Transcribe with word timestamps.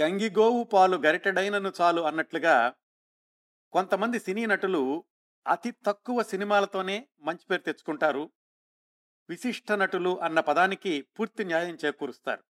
గంగిగోవు 0.00 0.64
పాలు 0.64 0.96
గరిటెడైనను 0.96 1.72
చాలు 1.80 2.02
అన్నట్లుగా 2.02 2.74
కొంతమంది 3.72 4.20
సినీ 4.20 4.46
నటులు 4.46 5.04
అతి 5.46 5.70
తక్కువ 5.70 6.22
సినిమాలతోనే 6.22 7.08
మంచి 7.20 7.46
పేరు 7.50 7.60
తెచ్చుకుంటారు. 7.60 8.30
విశిష్ట 9.30 9.72
నటులు 9.72 10.20
అన్న 10.20 10.40
పదానికి 10.40 11.02
పూర్తి 11.02 11.44
న్యాయం 11.44 11.78
చేకూరుస్తారు. 11.84 12.44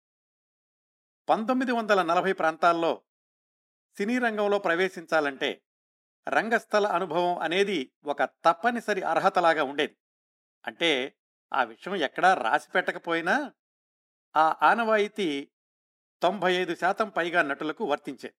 పంతొమ్మిది 1.29 1.72
వందల 1.72 2.03
నలభై 2.03 2.32
ప్రాంతాల్లో 2.32 3.03
సినీ 3.97 4.19
రంగంలో 4.19 4.58
ప్రవేశించాలంటే 4.58 5.63
రంగస్థల 6.28 6.87
అనుభవం 6.87 7.38
అనేది 7.38 7.92
ఒక 8.04 8.24
తప్పనిసరి 8.24 9.03
అర్హతలాగా 9.03 9.65
ఉండేది. 9.65 9.97
అంటే 10.67 11.15
ఆ 11.53 11.65
విషయం 11.65 11.97
ఎక్కడా 11.97 12.35
రాసి 12.35 12.71
పెట్టకపోయినా 12.71 13.53
ఆ 14.37 14.56
ఆనవాయితీ 14.63 15.49
తొంభై 16.23 16.52
ఐదు 16.52 16.74
శాతం 16.74 17.09
పైగా 17.09 17.42
నటులకు 17.42 17.84
వర్తించే. 17.84 18.34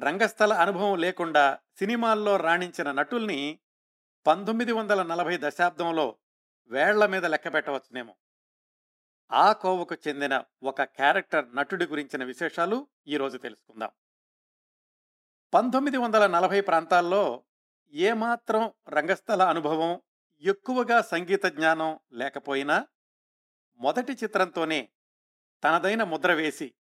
రంగస్థల 0.00 0.52
అనుభవం 0.52 0.98
లేకుండా 0.98 1.58
సినిమాల్లో 1.78 2.36
రాణించిన 2.36 2.92
నటుల్ని 2.92 3.60
పంతొమ్మిది 4.26 4.72
వందల 4.72 5.02
నలభై 5.02 5.38
దశాబ్దంలో 5.40 6.18
వేళ్ళ 6.70 7.06
మీద 7.06 7.24
లెక్క 7.24 7.54
పెట్టవచ్చునేమో. 7.54 8.16
ఆ 9.32 9.52
కోవకు 9.52 9.96
చెందిన 10.08 10.44
ఒక 10.62 10.82
క్యారెక్టర్ 10.82 11.56
నటుడి 11.56 11.86
గురించిన 11.86 12.24
విశేషాలు 12.24 12.88
ఈరోజు 13.06 13.38
తెలుసుకుందాం. 13.38 13.90
పంతొమ్మిది 15.54 15.96
వందల 15.96 16.26
నలభై 16.26 16.60
ప్రాంతాల్లో 16.60 17.42
ఏమాత్రం 17.92 18.72
రంగస్థల 18.88 19.42
అనుభవం 19.42 20.02
ఎక్కువగా 20.40 21.02
సంగీత 21.02 21.46
జ్ఞానం 21.46 22.00
లేకపోయినా 22.12 22.86
మొదటి 23.80 24.12
చిత్రంతోనే 24.12 24.88
తనదైన 25.64 26.02
ముద్ర 26.02 26.34
వేసి 26.34 26.74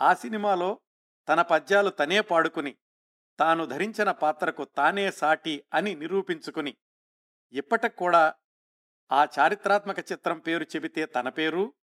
ఆ 0.00 0.14
సినిమాలో 0.14 0.80
తన 1.28 1.42
పద్యాలు 1.42 1.90
తనే 1.90 2.20
పాడుకుని 2.20 2.76
తాను 3.38 3.66
ధరించిన 3.66 4.10
పాత్రకు 4.10 4.64
తానే 4.64 5.10
సాటి 5.10 5.64
అని 5.74 5.94
నిరూపించుకుని 5.94 6.76
ఇప్పటికి 7.52 7.96
కూడా 7.96 8.34
ఆ 9.12 9.26
చారిత్రాత్మక 9.38 9.98
చిత్రం 10.12 10.38
పేరు 10.38 10.64
చెబితే 10.64 11.06
తన 11.06 11.28
పేరు 11.28 11.74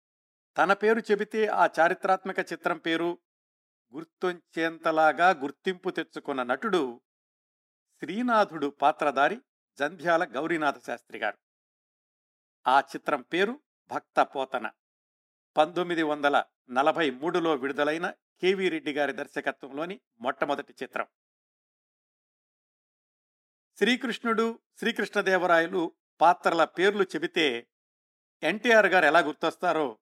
తన 0.57 0.73
పేరు 0.73 0.99
చెబితే 0.99 1.47
ఆ 1.47 1.69
చారిత్రాత్మక 1.79 2.39
చిత్రం 2.39 2.77
పేరు 2.77 3.19
గుర్తొంచేంతలాగా 3.93 5.29
గుర్తింపు 5.29 5.89
తెచ్చుకున్న 5.89 6.43
నటుడు 6.43 7.01
శ్రీనాథుడు 7.99 8.67
పాత్రధారి 8.67 9.41
జంధ్యాల 9.79 10.23
గౌరీనాథ 10.23 10.77
శాస్త్రి 10.79 11.19
గారు. 11.19 11.37
ఆ 12.67 12.79
చిత్రం 12.79 13.21
పేరు 13.21 13.59
భక్త 13.91 14.21
పోతన 14.21 14.71
పంతొమ్మిది 15.57 16.03
వందల 16.03 16.43
నలభై 16.69 17.09
మూడులో 17.09 17.55
విడుదలైన 17.55 18.09
కేవి 18.09 18.69
రెడ్డి 18.69 18.93
గారి 18.93 19.13
దర్శకత్వంలోని 19.13 20.01
మొట్టమొదటి 20.19 20.73
చిత్రం. 20.83 21.07
శ్రీకృష్ణుడు 23.77 24.59
శ్రీకృష్ణదేవరాయలు 24.77 25.95
పాత్రల 26.21 26.63
పేర్లు 26.63 27.03
చెబితే 27.03 27.67
ఎన్టీఆర్ 28.43 28.85
గారు 28.85 29.05
ఎలా 29.05 29.19
గుర్తొస్తారో 29.19 29.99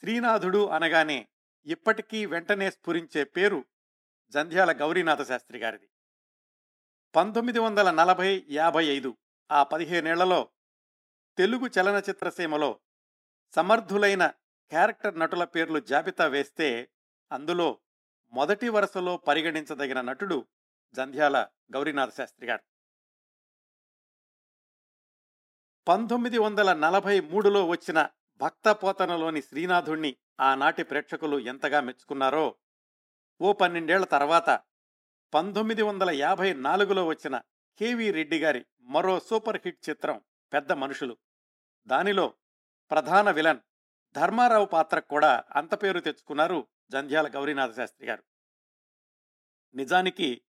శ్రీనాథుడు 0.00 0.66
అనగానే 0.68 1.28
ఇప్పటికీ 1.66 2.26
వెంటనే 2.26 2.70
స్ఫురించే 2.70 3.24
పేరు 3.24 3.64
జంధ్యాల 4.30 4.72
గౌరీనాథ 4.72 5.22
శాస్త్రి 5.22 5.58
గారిది. 5.58 5.88
పంతొమ్మిది 7.14 7.58
వందల 7.58 7.90
నలభై 7.90 8.46
యాభై 8.50 8.84
ఐదు 8.84 9.16
ఆ 9.50 9.62
పదిహేనేళ్ళలో 9.62 10.50
తెలుగు 11.36 11.70
చలనచిత్ర 11.78 12.30
సీమలో 12.30 12.80
సమర్థులైన 13.54 14.32
క్యారెక్టర్ 14.70 15.18
నటుల 15.18 15.44
పేర్లు 15.44 15.80
జాబితా 15.80 16.26
వేస్తే 16.26 16.88
అందులో 17.32 17.80
మొదటి 18.32 18.68
వరుసలో 18.68 19.16
పరిగణించదగిన 19.16 20.00
నటుడు 20.00 20.46
జంధ్యాల 20.94 21.46
గౌరీనాథ 21.74 22.10
శాస్త్రి 22.10 22.46
గారు. 22.48 22.62
పంతొమ్మిది 25.88 26.38
వందల 26.38 26.72
నలభై 26.72 27.20
మూడులో 27.20 27.66
వచ్చిన 27.66 28.08
భక్తపోతనలోని 28.40 29.42
శ్రీనాథుణ్ణి 29.42 30.16
ఆనాటి 30.40 30.82
ప్రేక్షకులు 30.82 31.38
ఎంతగా 31.38 31.80
మెచ్చుకున్నారో 31.80 32.56
ఓ 33.40 33.52
పన్నెండేళ్ళ 33.52 34.04
తర్వాత 34.04 34.50
పంతొమ్మిది 35.34 35.82
వందల 35.82 36.10
యాభై 36.10 36.54
నాలుగులో 36.54 37.06
వచ్చిన 37.06 37.36
కేవి 37.78 38.10
రెడ్డి 38.10 38.38
గారి 38.40 38.66
మరో 38.80 39.20
సూపర్ 39.20 39.60
హిట్ 39.64 39.88
చిత్రం 39.88 40.24
పెద్ద 40.52 40.72
మనుషులు. 40.72 41.16
దానిలో 41.86 42.34
ప్రధాన 42.90 43.30
విలన్ 43.30 43.60
ధర్మారావు 44.16 44.64
పాత్రకు 44.64 45.08
కూడా 45.08 45.44
అంత 45.56 45.82
పేరు 45.82 46.00
తెచ్చుకున్నారు 46.00 46.66
జంధ్యాల 46.90 47.28
గౌరీనాథ 47.28 47.76
శాస్త్రి 47.76 48.08
గారు. 48.08 48.24
నిజానికి 49.74 50.42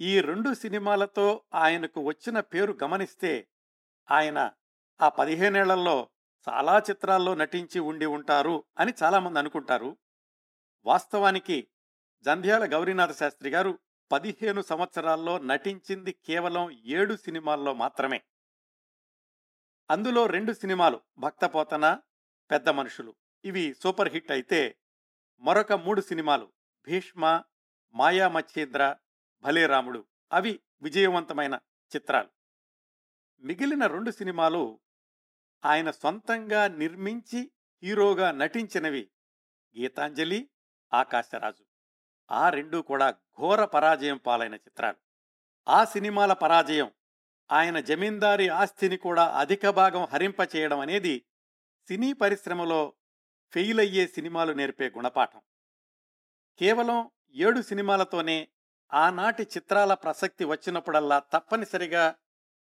ఈ 0.00 0.20
రెండు 0.20 0.54
సినిమాలతో 0.54 1.44
ఆయనకు 1.54 2.00
వచ్చిన 2.00 2.40
పేరు 2.40 2.78
గమనిస్తే 2.82 3.48
ఆయన 4.10 4.52
ఆ 5.00 5.08
పదిహేనేళ్ళలో 5.08 6.08
చాలా 6.48 6.78
చిత్రాల్లో 6.78 7.34
నటించి 7.34 7.78
ఉండి 7.78 8.06
ఉంటారు 8.06 8.64
అని 8.78 8.92
చాలామంది 9.02 9.38
అనుకుంటారు. 9.38 9.96
వాస్తవానికి 10.84 11.68
జంధ్యాల 12.22 12.72
గౌరీనాథ 12.72 13.12
శాస్త్రి 13.12 13.50
గారు 13.50 13.78
పదిహేను 14.12 14.62
సంవత్సరాల్లో 14.62 15.38
నటించింది 15.38 16.12
కేవలం 16.12 16.70
ఏడు 16.70 17.14
సినిమాల్లో 17.14 17.74
మాత్రమే. 17.74 18.22
అందులో 19.90 20.26
రెండు 20.26 20.52
సినిమాలు 20.52 21.00
భక్తపోతన 21.18 21.98
పెద్ద 22.50 22.68
మనుషులు. 22.68 23.14
ఇవి 23.44 23.74
సూపర్ 23.82 24.08
హిట్ 24.08 24.30
అయితే 24.30 24.78
మరొక 25.38 25.72
మూడు 25.72 26.00
సినిమాలు 26.00 26.52
భీష్మ 26.86 27.42
మాయా 27.94 28.28
మచ్చేంద్ర 28.28 28.96
భలే 29.42 29.66
రాముడు. 29.66 30.06
అవి 30.32 30.60
విజయవంతమైన 30.82 31.58
చిత్రాలు. 31.96 32.28
మిగిలిన 33.40 33.86
రెండు 33.86 34.10
సినిమాలు 34.10 34.80
ఆయన 35.64 35.90
సొంతంగా 35.90 36.68
నిర్మించి 36.68 37.50
హీరోగా 37.82 38.32
నటించినవి 38.32 39.10
గీతాంజలి 39.78 40.50
ఆకాశరాజు. 40.94 41.64
ఆ 42.30 42.48
రెండు 42.48 42.78
కూడా 42.78 43.10
ఘోర 43.10 43.64
పరాజయం 43.64 44.16
పాలైన 44.16 44.54
చిత్రాలు. 44.54 44.96
ఆ 45.68 45.84
సినిమాల 45.84 46.32
పరాజయం 46.32 46.92
ఆయన 47.52 47.80
జమీందారీ 47.80 48.48
ఆస్తిని 48.48 48.96
కూడా 48.96 49.38
అధిక 49.38 49.68
భాగం 49.68 50.04
హరింపచేయడం 50.04 50.80
అనేది 50.80 51.26
సినీ 51.88 52.12
పరిశ్రమలో 52.12 52.92
ఫెయిల్ 53.52 53.80
అయ్యే 53.80 54.06
సినిమాలు 54.06 54.52
నేర్పే 54.52 54.88
గుణపాఠం. 54.88 55.40
కేవలం 56.58 57.10
ఏడు 57.34 57.62
సినిమాలతోనే 57.62 58.48
ఆనాటి 58.94 59.42
చిత్రాల 59.42 59.94
ప్రసక్తి 59.94 60.44
వచ్చినప్పుడల్లా 60.44 61.18
తప్పనిసరిగా 61.18 62.14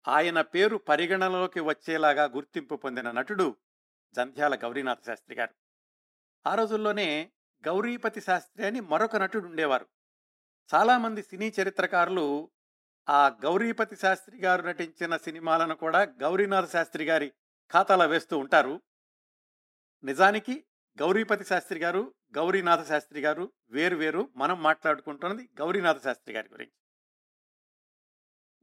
ఆయన 0.08 0.42
పేరు 0.42 0.78
పరిగణనలోకి 0.78 1.60
వచ్చేలాగా 1.60 2.24
గుర్తింపు 2.24 2.76
పొందిన 2.76 3.12
నటుడు 3.12 3.56
జంధ్యాల 4.16 4.56
గౌరీనాథ 4.56 4.98
శాస్త్రి 5.06 5.36
గారు. 5.36 5.54
ఆ 6.48 6.56
రోజుల్లోనే 6.56 7.32
గౌరీపతి 7.68 8.22
శాస్త్రి 8.22 8.66
అని 8.66 8.80
మరొక 8.80 9.16
నటుడు 9.16 9.48
ఉండేవారు. 9.48 9.88
చాలామంది 10.76 11.24
సినీ 11.24 11.54
చరిత్రకారులు 11.62 12.52
ఆ 13.10 13.28
గౌరీపతి 13.28 13.96
శాస్త్రి 13.96 14.40
గారు 14.40 14.62
నటించిన 14.62 15.18
సినిమాలను 15.18 15.76
కూడా 15.76 16.04
గౌరీనాథ 16.04 16.70
శాస్త్రి 16.70 17.06
గారి 17.06 17.32
ఖాతాలో 17.72 18.08
వేస్తూ 18.08 18.38
ఉంటారు. 18.38 18.82
నిజానికి 20.04 20.66
గౌరీపతి 21.02 21.44
శాస్త్రి 21.44 21.80
గారు 21.80 22.14
గౌరీనాథ 22.36 22.88
శాస్త్రి 22.88 23.22
గారు 23.22 23.52
వేరు 23.70 23.96
వేరు 23.96 24.30
మనం 24.36 24.64
మాట్లాడుకుంటున్నది 24.64 25.50
గౌరీనాథ 25.60 26.04
శాస్త్రి 26.04 26.36
గారి 26.36 26.50
గురించి. 26.52 26.74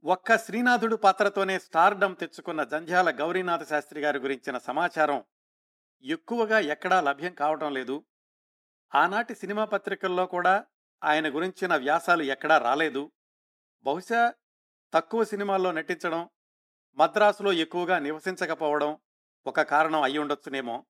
ఒక్క 0.03 0.37
శ్రీనాథుడు 0.37 0.95
పాత్రతోనే 0.95 1.59
స్టార్డమ్ 1.59 2.15
తెచ్చుకున్న 2.15 2.63
జంధ్యాల 2.63 3.19
గౌరీనాథ 3.19 3.69
శాస్త్రి 3.69 4.01
గారి 4.01 4.19
గురించిన 4.19 4.57
సమాచారం 4.57 5.23
ఎక్కువగా 6.03 6.59
ఎక్కడా 6.59 7.01
లభ్యం 7.01 7.33
కావటం 7.33 7.73
లేదు. 7.73 8.05
ఆనాటి 8.95 9.35
సినిమా 9.35 9.65
పత్రికల్లో 9.65 10.25
కూడా 10.25 10.65
ఆయన 11.03 11.35
గురించిన 11.35 11.75
వ్యాసాలు 11.75 12.23
ఎక్కడా 12.23 12.57
రాలేదు. 12.57 13.11
బహుశా 13.83 14.33
తక్కువ 14.93 15.23
సినిమాల్లో 15.23 15.71
నటించడం 15.71 16.29
మద్రాసులో 16.95 17.53
ఎక్కువగా 17.53 17.99
నివసించకపోవడం 17.99 18.97
ఒక 19.47 19.61
కారణం 19.61 20.01
అయి 20.01 20.17
ఉండొచ్చునేమో 20.17 20.85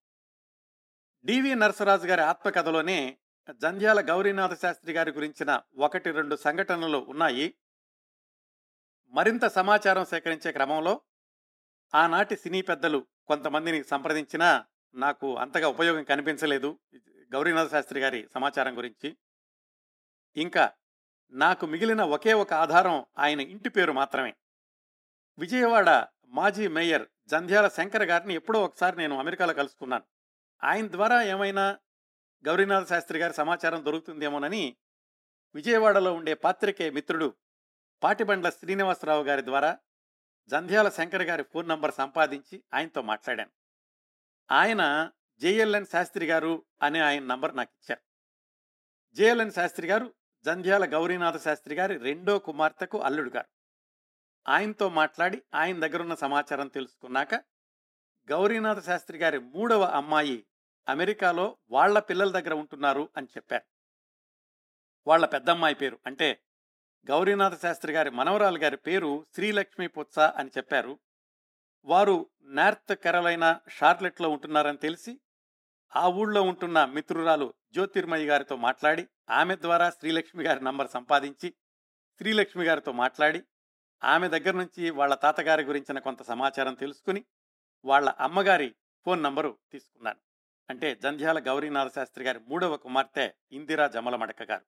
డివి 1.25 1.55
నరసరాజు 1.55 2.07
గారి 2.07 2.21
ఆత్మకథలోనే 2.21 3.17
జంధ్యాల 3.55 4.01
గౌరీనాథ 4.09 4.53
శాస్త్రి 4.53 4.93
గారి 4.93 5.11
గురించిన 5.11 5.61
ఒకటి 5.77 6.11
రెండు 6.11 6.35
సంఘటనలు 6.35 6.97
ఉన్నాయి. 6.97 7.53
మరింత 9.09 9.45
సమాచారం 9.45 10.05
సేకరించే 10.05 10.51
క్రమంలో 10.51 11.01
ఆనాటి 11.95 12.37
సినీ 12.37 12.61
పెద్దలు 12.61 13.07
కొంతమందిని 13.27 13.83
సంప్రదించినా 13.83 14.65
నాకు 14.95 15.37
అంతగా 15.37 15.67
ఉపయోగం 15.67 16.03
కనిపించలేదు 16.03 16.79
గౌరీనాథ 17.33 17.71
శాస్త్రి 17.71 17.99
గారి 17.99 18.29
సమాచారం 18.33 18.77
గురించి. 18.77 19.17
ఇంకా 20.37 20.71
నాకు 21.31 21.65
మిగిలిన 21.65 22.01
ఒకే 22.01 22.33
ఒక 22.33 22.53
ఆధారం 22.53 23.05
ఆయన 23.17 23.39
ఇంటి 23.39 23.69
పేరు 23.69 23.91
మాత్రమే. 23.91 24.35
విజయవాడ 25.39 26.07
మాజీ 26.25 26.67
మేయర్ 26.67 27.07
జంధ్యాల 27.27 27.67
శంకర్ 27.67 28.03
గారిని 28.03 28.33
ఎప్పుడో 28.33 28.63
ఒకసారి 28.63 28.97
నేను 28.97 29.19
అమెరికాలో 29.19 29.53
కలుసుకున్నాను. 29.53 30.16
ఆయన 30.63 30.87
ద్వారా 30.87 31.21
ఏమైనా 31.23 31.79
గౌరీనాథ 32.45 32.85
శాస్త్రి 32.87 33.19
గారి 33.19 33.33
సమాచారం 33.33 33.85
దొరుకుతుందేమోనని 33.85 34.77
విజయవాడలో 35.55 36.13
ఉండే 36.13 36.33
పాత్రికేయ 36.33 36.89
మిత్రుడు 36.89 37.27
పాటిబండ్ల 38.01 38.49
శ్రీనివాసరావు 38.49 39.23
గారి 39.23 39.41
ద్వారా 39.45 39.79
జంధ్యాల 40.49 40.89
శంకర్ 40.89 41.23
గారి 41.23 41.43
ఫోన్ 41.43 41.67
నంబర్ 41.67 41.93
సంపాదించి 41.93 42.63
ఆయనతో 42.73 43.01
మాట్లాడాను. 43.01 43.51
ఆయన 44.51 45.11
జేఎల్ఎన్ 45.41 45.85
శాస్త్రి 45.85 46.25
గారు 46.25 46.65
అనే 46.81 46.99
ఆయన 46.99 47.23
నంబర్ 47.23 47.57
నాకు 47.57 47.71
ఇచ్చారు. 47.73 48.01
జేఎల్ఎన్ 49.15 49.51
శాస్త్రి 49.51 49.87
గారు 49.87 50.13
జంధ్యాల 50.45 50.85
గౌరీనాథ 50.85 51.37
శాస్త్రి 51.37 51.75
గారి 51.75 51.97
రెండో 51.97 52.39
కుమార్తెకు 52.39 52.97
అల్లుడు 52.97 53.29
గారు 53.29 53.49
ఆయనతో 54.45 54.89
మాట్లాడి 54.89 55.43
ఆయన 55.53 55.79
దగ్గరున్న 55.79 56.13
సమాచారం 56.15 56.67
తెలుసుకున్నాక 56.67 57.33
గౌరీనాథ 58.29 58.79
శాస్త్రి 58.85 59.17
గారి 59.17 59.39
మూడవ 59.39 59.83
అమ్మాయి 59.83 60.37
అమెరికాలో 60.87 61.57
వాళ్ళ 61.69 61.99
పిల్లల 61.99 62.31
దగ్గర 62.31 62.53
ఉంటున్నారు 62.53 63.09
అని 63.17 63.27
చెప్పారు. 63.27 63.65
వాళ్ళ 65.07 65.25
పెద్దమ్మాయి 65.25 65.75
పేరు 65.75 65.99
అంటే 66.05 66.41
గౌరీనాథ 67.07 67.61
శాస్త్రి 67.61 67.93
గారి 67.93 68.09
మనవరాలు 68.09 68.59
గారి 68.59 68.77
పేరు 68.77 69.25
శ్రీలక్ష్మి 69.35 69.87
పుత్స 69.87 70.19
అని 70.19 70.51
చెప్పారు. 70.57 70.99
వారు 71.85 72.15
నార్త్ 72.43 72.93
కెరలైనా 72.93 73.61
షార్లెట్లో 73.69 74.29
ఉంటున్నారని 74.29 74.77
తెలిసి 74.77 75.13
ఆ 75.95 76.07
ఊళ్ళో 76.07 76.41
ఉంటున్న 76.41 76.85
మిత్రురాలు 76.85 77.53
జ్యోతిర్మయి 77.73 78.25
గారితో 78.27 78.55
మాట్లాడి 78.55 79.03
ఆమె 79.29 79.55
ద్వారా 79.55 79.89
శ్రీలక్ష్మి 79.89 80.43
గారి 80.43 80.63
నంబర్ 80.63 80.89
సంపాదించి 80.89 81.49
శ్రీలక్ష్మి 82.21 82.65
గారితో 82.65 82.91
మాట్లాడి 82.91 83.41
ఆమె 84.03 84.27
దగ్గర 84.27 84.51
నుంచి 84.51 84.89
వాళ్ళ 84.89 85.13
తాతగారి 85.15 85.63
గురించిన 85.63 85.99
కొంత 85.99 86.23
సమాచారం 86.23 86.73
తెలుసుకుని 86.73 87.21
వాళ్ళ 87.85 88.09
అమ్మగారి 88.09 88.75
ఫోన్ 89.05 89.23
నంబరు 89.23 89.57
తీసుకున్నాను. 89.71 90.19
అంటే 90.69 90.95
జంధ్యాల 90.95 91.39
గౌరీనాథ 91.39 91.95
శాస్త్రి 91.95 92.25
గారి 92.25 92.39
మూడవ 92.39 92.77
కుమార్తె 92.77 93.31
ఇందిరా 93.51 93.87
జమలమడక 93.87 94.43
గారు. 94.43 94.65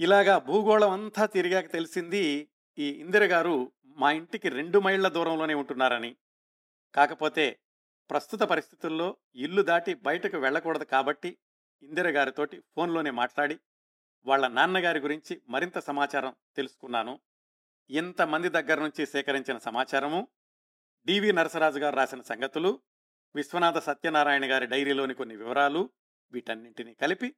ఇలాగా 0.00 0.38
భూగోళం 0.38 0.90
అంతా 0.90 1.26
తిరిగాక 1.26 1.72
తెలిసింది 1.72 2.50
ఈ 2.78 2.90
ఇందిర 2.90 3.24
గారు 3.24 3.72
మా 3.84 4.12
ఇంటికి 4.12 4.48
రెండు 4.48 4.78
మైళ్ళ 4.78 5.08
దూరంలోనే 5.08 5.54
ఉంటున్నారని. 5.54 6.16
కాకపోతే 6.94 7.58
ప్రస్తుత 8.10 8.42
పరిస్థితుల్లో 8.42 9.16
ఇల్లు 9.34 9.62
దాటి 9.62 9.94
బయటకు 9.94 10.36
వెళ్ళకూడదు 10.36 10.84
కాబట్టి 10.84 11.38
ఇందిర 11.82 12.10
గారితోటి 12.10 12.62
ఫోన్లోనే 12.76 13.10
మాట్లాడి 13.10 13.58
వాళ్ళ 14.24 14.48
నాన్నగారి 14.48 15.00
గురించి 15.00 15.42
మరింత 15.48 15.78
సమాచారం 15.78 16.34
తెలుసుకున్నాను. 16.56 17.20
ఇంతమంది 17.90 18.48
దగ్గర 18.48 18.80
నుంచి 18.80 19.06
సేకరించిన 19.06 19.58
సమాచారము 19.58 20.28
డివి 21.06 21.32
నరసరాజు 21.32 21.78
గారు 21.78 21.96
రాసిన 21.96 22.20
సంగతులు 22.20 22.80
విశ్వనాథ 23.34 23.78
సత్యనారాయణ 23.78 24.50
గారి 24.50 24.66
డైరీలోని 24.66 25.14
కొన్ని 25.14 25.36
వివరాలు 25.36 25.90
వీటన్నింటినీ 26.32 26.94
కలిపి 26.94 27.34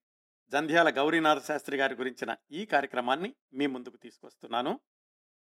జంధ్యాల 0.48 0.90
గౌరీనాథ 0.90 1.42
శాస్త్రి 1.42 1.76
గారి 1.76 1.94
గురించిన 1.94 2.36
ఈ 2.50 2.66
కార్యక్రమాన్ని 2.66 3.34
మీ 3.54 3.66
ముందుకు 3.66 3.96
తీసుకొస్తున్నాను. 3.96 4.80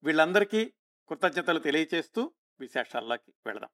వీళ్ళందరికీ 0.02 0.72
కృతజ్ఞతలు 1.08 1.58
తెలియచేస్తూ 1.58 2.32
విశేషాల్లోకి 2.60 3.32
వెళదాం. 3.46 3.70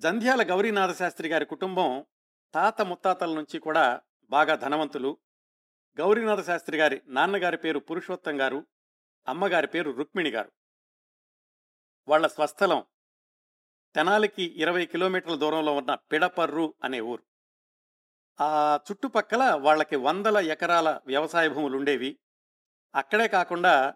జంధ్యాల 0.00 0.42
గౌరీనాథ 0.42 0.96
శాస్త్రి 0.96 1.28
గారి 1.28 1.44
కుటుంబం 1.44 2.06
తాత 2.54 2.82
ముత్తాతల 2.82 3.34
నుంచి 3.34 3.58
కూడా 3.58 4.00
బాగా 4.30 4.54
ధనవంతులు. 4.54 5.18
గౌరీనాథ 6.00 6.46
శాస్త్రి 6.46 6.78
గారి 6.78 7.02
నాన్నగారి 7.06 7.56
పేరు 7.56 7.78
పురుషోత్తం 7.78 8.40
గారు 8.40 8.66
అమ్మగారి 9.28 9.66
పేరు 9.66 9.90
రుక్మిణి 9.90 10.30
గారు. 10.30 10.52
వాళ్ళ 12.08 12.26
స్వస్థలం 12.26 12.84
తెనాలికి 13.94 14.42
ఇరవై 14.42 14.86
కిలోమీటర్ల 14.86 15.34
దూరంలో 15.34 15.74
ఉన్న 15.74 15.94
పిడపర్రు 15.94 16.74
అనే 16.84 17.00
ఊరు. 17.00 17.22
ఆ 18.40 18.78
చుట్టుపక్కల 18.90 19.54
వాళ్ళకి 19.54 19.96
వందల 19.96 20.36
ఎకరాల 20.38 21.00
వ్యవసాయ 21.06 21.48
భూములు 21.48 21.76
ఉండేవి. 21.76 22.18
అక్కడే 22.94 23.28
కాకుండా 23.28 23.90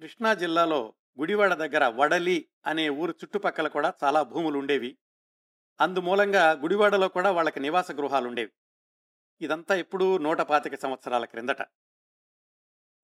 కృష్ణా 0.00 0.34
జిల్లాలో 0.34 0.94
గుడివాడ 1.20 1.54
దగ్గర 1.54 1.86
వడలి 1.86 2.48
అనే 2.66 2.88
ఊరు 2.88 3.10
చుట్టుపక్కల 3.10 3.68
కూడా 3.68 3.94
చాలా 4.04 4.22
భూములు 4.22 4.58
ఉండేవి. 4.58 4.98
అందుమూలంగా 5.80 6.52
గుడివాడలో 6.52 7.08
కూడా 7.08 7.30
వాళ్ళకి 7.30 7.60
నివాస 7.60 7.92
గృహాలు 7.92 8.28
ఉండేవి. 8.28 8.52
ఇదంతా 9.40 9.74
ఇప్పుడు 9.74 10.18
నూట 10.18 10.40
పాతిక 10.40 10.80
సంవత్సరాల 10.80 11.24
క్రిందట. 11.24 11.62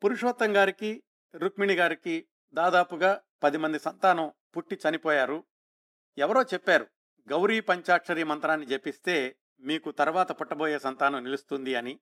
పురుషోత్తం 0.04 0.56
గారికి 0.56 1.02
రుక్మిణి 1.34 1.74
గారికి 1.74 2.28
దాదాపుగా 2.54 3.22
పది 3.42 3.56
మంది 3.56 3.78
సంతానం 3.78 4.32
పుట్టి 4.56 4.78
చనిపోయారు. 4.88 5.44
ఎవరో 6.18 6.42
చెప్పారు 6.42 6.86
గౌరీ 7.30 7.60
పంచాక్షరి 7.60 8.24
మంత్రాన్ని 8.24 8.66
జపిస్తే 8.66 9.36
మీకు 9.60 9.90
తర్వాత 9.90 10.40
పుట్టబోయే 10.40 10.78
సంతానం 10.78 11.24
నిలుస్తుంది 11.24 11.74
అని. 11.74 12.00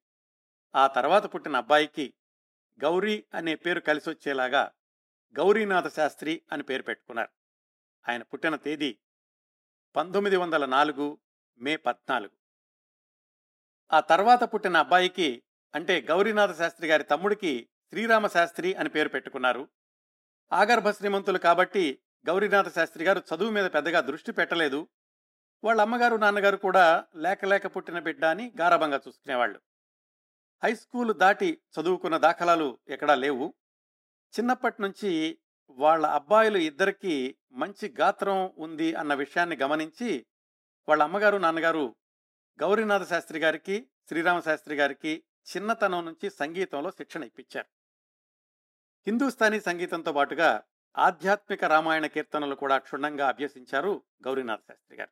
ఆ 0.74 0.86
తర్వాత 0.86 1.34
పుట్టిన 1.34 1.56
అబ్బాయికి 1.56 2.14
గౌరీ 2.84 3.24
అనే 3.34 3.54
పేరు 3.54 3.80
కలిసొచ్చేలాగా 3.80 4.72
గౌరీనాథ 5.38 5.88
శాస్త్రి 5.88 6.42
అని 6.52 6.62
పేరు 6.62 6.82
పెట్టుకున్నారు. 6.82 7.28
ఆయన 8.08 8.22
పుట్టిన 8.22 8.56
తేదీ 8.56 8.98
పంతొమ్మిది 9.96 10.36
వందల 10.36 10.64
నాలుగు 10.64 11.18
మే 11.58 11.76
పద్నాలుగు. 11.76 12.30
ఆ 13.92 14.00
తర్వాత 14.00 14.44
పుట్టిన 14.44 14.76
అబ్బాయికి 14.76 15.42
అంటే 15.74 16.00
గౌరీనాథ 16.00 16.56
శాస్త్రి 16.56 16.88
గారి 16.88 17.04
తమ్ముడికి 17.04 17.68
శ్రీరామ 17.88 18.26
శాస్త్రి 18.26 18.74
అని 18.74 18.88
పేరు 18.88 19.08
పెట్టుకున్నారు. 19.08 19.68
ఆగర్భ 20.52 20.90
శ్రీమంతులు 20.90 21.38
కాబట్టి 21.38 21.98
గౌరీనాథ 22.28 22.68
శాస్త్రి 22.74 23.04
గారు 23.04 23.22
చదువు 23.30 23.50
మీద 23.50 23.66
పెద్దగా 23.66 24.00
దృష్టి 24.00 24.32
పెట్టలేదు. 24.32 24.88
వాళ్ళ 25.64 25.80
అమ్మగారు 25.80 26.16
నాన్నగారు 26.16 26.56
కూడా 26.56 27.04
లేక 27.16 27.44
లేక 27.44 27.76
పుట్టిన 27.76 27.98
బిడ్డ 27.98 28.24
అని 28.24 28.52
గారభంగా 28.60 29.00
చూసుకునేవాళ్ళు. 29.08 29.60
హై 30.64 30.74
స్కూల్ 30.74 31.14
దాటి 31.14 31.62
చదువుకున్న 31.74 32.16
దాఖలాలు 32.16 32.78
ఎక్కడా 32.88 33.14
లేవు. 33.14 33.54
చిన్నప్పటి 34.38 34.82
నుంచి 34.82 35.38
వాళ్ళ 35.70 36.06
అబ్బాయిలు 36.06 36.58
ఇద్దరికి 36.58 37.36
మంచి 37.52 37.94
గాత్రం 38.00 38.52
ఉంది 38.58 38.94
అన్న 38.94 39.14
విషయాన్ని 39.14 39.56
గమనించి 39.56 40.26
వాళ్ళ 40.88 41.02
అమ్మగారు 41.02 41.36
నాన్నగారు 41.36 41.96
గౌరీనాథ 42.60 43.08
శాస్త్రి 43.08 43.38
గారికి 43.38 43.88
శ్రీరామ 44.08 44.40
శాస్త్రి 44.40 44.76
గారికి 44.76 45.24
చిన్నతనం 45.56 46.04
నుంచి 46.04 46.30
సంగీతంలో 46.30 46.90
శిక్షణ 46.90 47.24
ఇప్పించారు. 47.24 47.66
హిందూస్థానీ 49.06 49.60
సంగీతంతో 49.60 50.12
పాటుగా 50.12 50.62
ఆధ్యాత్మిక 50.96 51.64
రామాయణ 51.64 52.06
కీర్తనలు 52.06 52.54
కూడా 52.54 52.78
క్షుణ్ణంగా 52.78 53.28
అభ్యసించారు 53.28 54.02
గౌరీనాథ 54.26 54.58
శాస్త్రి 54.58 54.96
గారు. 54.98 55.10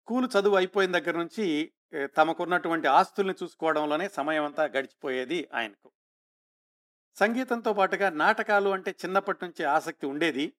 స్కూల్ 0.00 0.28
చదువు 0.38 0.56
అయిపోయిన 0.56 0.98
దగ్గర 0.98 1.16
నుంచి 1.16 1.72
తమకున్నటువంటి 2.04 2.88
ఆస్తుల్ని 2.88 3.34
చూసుకోవడంలోనే 3.42 4.08
సమయం 4.08 4.44
అంతా 4.44 4.64
గడిచిపోయేది 4.64 5.48
ఆయనకు. 5.54 5.92
సంగీతంతో 7.16 7.72
పాటుగా 7.72 8.10
నాటకాలు 8.10 8.70
అంటే 8.70 8.90
చిన్నప్పటి 8.90 9.38
నుంచి 9.44 9.64
ఆసక్తి 9.64 10.06
ఉండేది. 10.06 10.52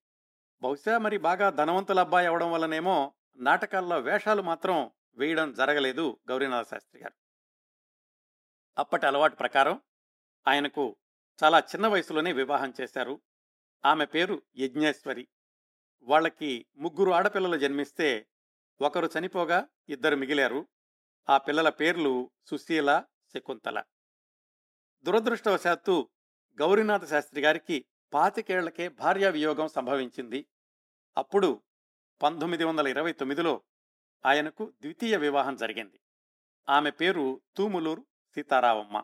బహుశా 0.61 0.97
మరి 0.97 1.17
బాగా 1.17 1.49
ధనవంతుల 1.49 1.99
అబ్బాయి 1.99 2.27
అవడం 2.27 2.51
వల్లనేమో 2.51 3.13
నాటకాల్లో 3.37 3.99
వేషాలు 3.99 4.41
మాత్రం 4.41 4.91
వేయడం 5.15 5.53
జరగలేదు 5.53 6.19
గౌరీనాథ 6.29 6.65
శాస్త్రి 6.67 7.01
గారు. 7.01 7.13
అప్పటి 8.77 9.05
అలవాటు 9.05 9.35
ప్రకారం 9.35 9.81
ఆయనకు 10.47 10.95
చాలా 11.43 11.59
చిన్న 11.59 11.87
వయసులోనే 11.87 12.33
వివాహం 12.33 12.73
చేశారు. 12.81 13.21
ఆమె 13.85 14.05
పేరు 14.05 14.41
యజ్ఞేశ్వరి. 14.55 15.27
వాళ్ళకి 16.01 16.65
ముగ్గురు 16.77 17.11
ఆడపిల్లలు 17.11 17.57
జన్మిస్తే 17.57 18.27
ఒకరు 18.81 19.09
చనిపోగా 19.19 19.67
ఇద్దరు 19.89 20.15
మిగిలారు. 20.15 20.67
ఆ 21.29 21.37
పిల్లల 21.37 21.69
పేర్లు 21.69 22.31
సుశీల 22.45 23.03
శకుంతల. 23.33 23.83
దురదృష్టవశాత్తు 25.03 26.09
గౌరీనాథ 26.61 27.05
శాస్త్రి 27.05 27.41
గారికి 27.41 27.85
పాతికేళ్ళకే 28.13 28.89
భార్యా 28.89 29.29
వియోగం 29.29 29.67
సంభవించింది. 29.67 30.47
అప్పుడు 31.17 31.63
పంతొమ్మిది 32.21 32.63
వందల 32.63 32.87
ఇరవై 32.87 33.13
తొమ్మిదిలో 33.13 33.63
ఆయనకు 34.25 34.73
ద్వితీయ 34.81 35.17
వివాహం 35.17 35.55
జరిగింది. 35.55 35.99
ఆమె 36.69 36.91
పేరు 36.91 37.41
తూములూరు 37.57 38.05
సీతారావమ్మ 38.35 39.03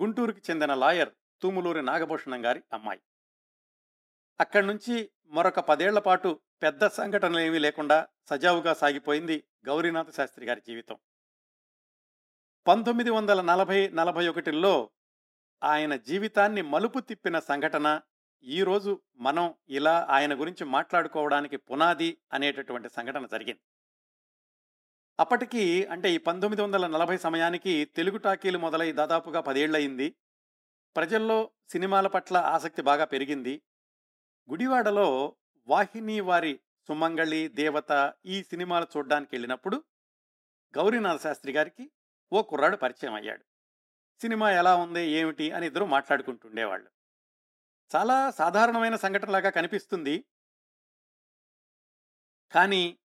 గుంటూరుకి 0.00 0.40
చెందిన 0.50 0.74
లాయర్ 0.74 1.10
తూములూరి 1.42 1.82
నాగభూషణం 1.82 2.44
గారి 2.44 2.62
అమ్మాయి. 2.72 3.00
అక్కడి 4.40 4.66
నుంచి 4.66 5.10
మరొక 5.26 5.60
పదేళ్ళ 5.60 5.98
పాటు 5.98 6.40
పెద్ద 6.62 6.86
సంఘటనలు 6.86 7.38
ఏమీ 7.38 7.58
లేకుండా 7.58 8.08
సజావుగా 8.30 8.74
సాగిపోయింది 8.74 9.44
గౌరీనాథ 9.66 10.10
శాస్త్రి 10.10 10.46
గారి 10.46 10.60
జీవితం. 10.60 10.98
పంతొమ్మిది 12.66 13.10
వందల 13.10 13.40
నలభై 13.40 13.88
నలభై 13.88 14.28
ఒకటిలో 14.28 14.90
ఆయన 15.62 15.96
జీవితాన్ని 15.96 16.62
మలుపు 16.62 16.98
తిప్పిన 16.98 17.38
సంఘటన 17.38 18.00
ఈరోజు 18.44 19.00
మనం 19.16 19.54
ఇలా 19.68 20.06
ఆయన 20.10 20.40
గురించి 20.40 20.64
మాట్లాడుకోవడానికి 20.64 21.56
పునాది 21.56 22.18
అనేటటువంటి 22.32 22.88
సంఘటన 22.88 23.26
జరిగింది. 23.26 23.60
అప్పటికి 25.20 25.86
అంటే 25.86 26.10
ఈ 26.10 26.18
పంతొమ్మిది 26.18 26.62
వందల 26.62 26.86
నలభై 26.86 27.16
సమయానికి 27.18 27.84
తెలుగు 27.84 28.16
టాకీలు 28.16 28.58
మొదలై 28.58 28.92
దాదాపుగా 28.92 29.40
పదేళ్ళయింది 29.40 30.14
ప్రజల్లో 30.96 31.50
సినిమాల 31.68 32.06
పట్ల 32.06 32.36
ఆసక్తి 32.36 32.82
బాగా 32.82 33.04
పెరిగింది. 33.04 33.62
గుడివాడలో 34.50 35.36
వాహిని 35.66 36.20
వారి 36.20 36.60
సుమంగళి 36.88 37.48
దేవత 37.48 38.14
ఈ 38.26 38.42
సినిమాలు 38.42 38.86
చూడ్డానికి 38.96 39.30
వెళ్ళినప్పుడు 39.34 39.84
గౌరీనాథ 40.78 41.20
శాస్త్రి 41.20 41.52
గారికి 41.52 41.90
ఓ 42.32 42.42
కుర్రాడు 42.42 42.76
పరిచయం 42.76 43.14
అయ్యాడు. 43.14 43.44
సినిమా 44.20 44.50
ఎలా 44.50 44.76
ఉంది? 44.76 45.02
ఏమిటి? 45.02 45.50
అని 45.50 45.66
ఇద్దరు 45.66 45.84
మాట్లాడుకుంటుండేవాళ్ళు 45.84 46.90
చాలా 47.96 48.30
సాధారణమైన 48.30 48.96
సంఘటనలాగా 48.96 49.50
కనిపిస్తుంది. 49.50 50.24
కానీ 52.52 52.98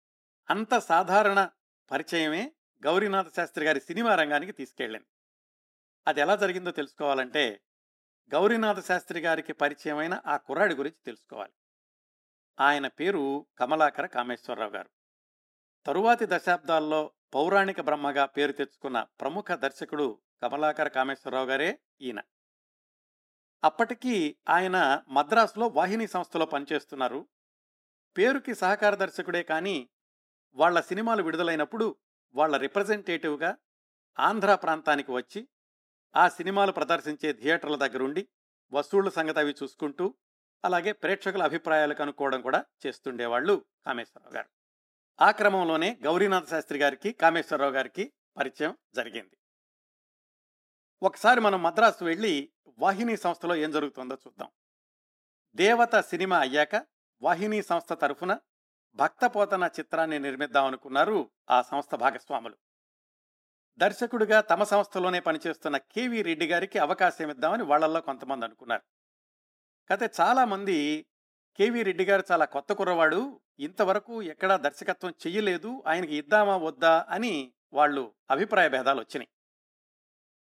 అంత 0.50 0.78
సాధారణ 0.78 1.48
పరిచయమే 1.90 2.52
గౌరీనాథ 2.84 3.36
శాస్త్రి 3.36 3.64
గారి 3.64 3.80
సినిమా 3.80 4.14
రంగానికి 4.14 4.52
తీసుకెళ్ళింది. 4.52 5.06
అది 6.06 6.20
ఎలా 6.20 6.36
జరిగిందో 6.36 6.70
తెలుసుకోవాలంటే 6.70 7.60
గౌరీనాథ 8.32 8.80
శాస్త్రి 8.80 9.20
గారికి 9.20 9.52
పరిచయమైన 9.52 10.22
ఆ 10.26 10.36
కుర్రాడి 10.36 10.74
గురించి 10.74 10.96
తెలుసుకోవాలి. 11.06 11.52
ఆయన 12.60 12.88
పేరు 12.88 13.46
కమలాకర 13.58 14.06
కామేశ్వరరావు 14.06 14.70
గారు. 14.70 14.90
తరువాతి 15.86 16.26
దశాబ్దాల్లో 16.28 17.12
పౌరాణిక 17.34 17.80
బ్రహ్మగా 17.80 18.24
పేరు 18.24 18.52
తెచ్చుకున్న 18.52 19.02
ప్రముఖ 19.02 19.52
దర్శకుడు 19.52 20.18
కమలాకర 20.42 20.88
కామేశ్వరరావు 20.88 21.46
గారే 21.46 21.80
ఈయన. 22.00 22.20
అప్పటికీ 23.64 24.36
ఆయన 24.48 25.02
మద్రాసులో 25.08 25.66
వాహిని 25.66 26.06
సంస్థలో 26.06 26.46
పనిచేస్తున్నారు. 26.46 27.28
పేరుకి 28.18 28.54
సహకార 28.54 28.94
దర్శకుడే 28.94 29.42
కానీ 29.42 29.88
వాళ్ళ 30.54 30.80
సినిమాలు 30.80 31.22
విడుదలైనప్పుడు 31.22 31.96
వాళ్ళ 32.34 32.56
రిప్రజెంటేటివ్గా 32.56 33.56
ఆంధ్ర 34.18 34.54
ప్రాంతానికి 34.54 35.12
వచ్చి 35.12 35.48
ఆ 36.16 36.28
సినిమాలు 36.28 36.72
ప్రదర్శించే 36.72 37.32
థియేటర్ల 37.32 37.76
దగ్గరుండి 37.76 38.28
వసూళ్ళ 38.72 39.08
సంగతి 39.10 39.38
అవి 39.38 39.54
చూసుకుంటూ 39.62 40.14
అలాగే 40.64 40.92
ప్రేక్షకుల 40.92 41.42
అభిప్రాయాలు 41.42 41.94
కనుక్కోవడం 41.94 42.40
కూడా 42.40 42.64
చేస్తుండేవాళ్ళు 42.86 43.64
కామేశ్వరరావు 43.86 44.34
గారు. 44.34 44.48
ఆ 45.20 45.30
క్రమంలోనే 45.30 45.98
గౌరీనాథ 46.04 46.48
శాస్త్రి 46.48 46.78
గారికి 46.78 47.12
కామేశ్వరరావు 47.12 47.72
గారికి 47.72 48.12
పరిచయం 48.36 48.76
జరిగింది. 48.94 49.36
ఒకసారి 51.02 51.40
మనం 51.40 51.62
మద్రాసు 51.62 52.04
వెళ్ళి 52.04 52.52
వాహిని 52.78 53.16
సంస్థలో 53.16 53.54
ఏం 53.54 53.70
జరుగుతుందో 53.70 54.14
చూద్దాం. 54.14 54.48
దేవత 55.54 56.00
సినిమా 56.00 56.38
అయ్యాక 56.38 56.86
వాహిని 57.22 57.62
సంస్థ 57.62 57.92
తరఫున 57.92 58.38
భక్తపోతన 58.94 59.70
చిత్రాన్ని 59.78 60.18
నిర్మిద్దామనుకున్నారు 60.18 61.30
ఆ 61.50 61.62
సంస్థ 61.62 61.94
భాగస్వాములు. 61.94 62.63
దర్శకుడిగా 63.78 64.40
తమ 64.40 64.62
సంస్థలోనే 64.62 65.20
పనిచేస్తున్న 65.20 65.76
కేవీ 65.76 66.22
రెడ్డి 66.22 66.46
గారికి 66.46 66.78
అవకాశం 66.78 67.30
ఇద్దామని 67.30 67.62
వాళ్ళల్లో 67.62 68.00
కొంతమంది 68.00 68.44
అనుకున్నారు. 68.48 68.84
కాకపోతే 69.90 70.06
చాలామంది 70.20 70.76
కేవీ 71.58 71.80
రెడ్డి 71.82 72.04
గారు 72.04 72.24
చాలా 72.30 72.44
కొత్త 72.44 72.72
కుర్రవాడు 72.72 73.20
ఇంతవరకు 73.58 74.14
ఎక్కడా 74.32 74.56
దర్శకత్వం 74.56 75.12
చెయ్యలేదు 75.24 75.70
ఆయనకి 75.86 76.14
ఇద్దామా 76.16 76.56
వద్దా 76.56 76.94
అని 77.08 77.32
వాళ్ళు 77.72 78.04
అభిప్రాయ 78.30 78.68
భేదాలు 78.68 79.00
వచ్చినాయి. 79.00 79.30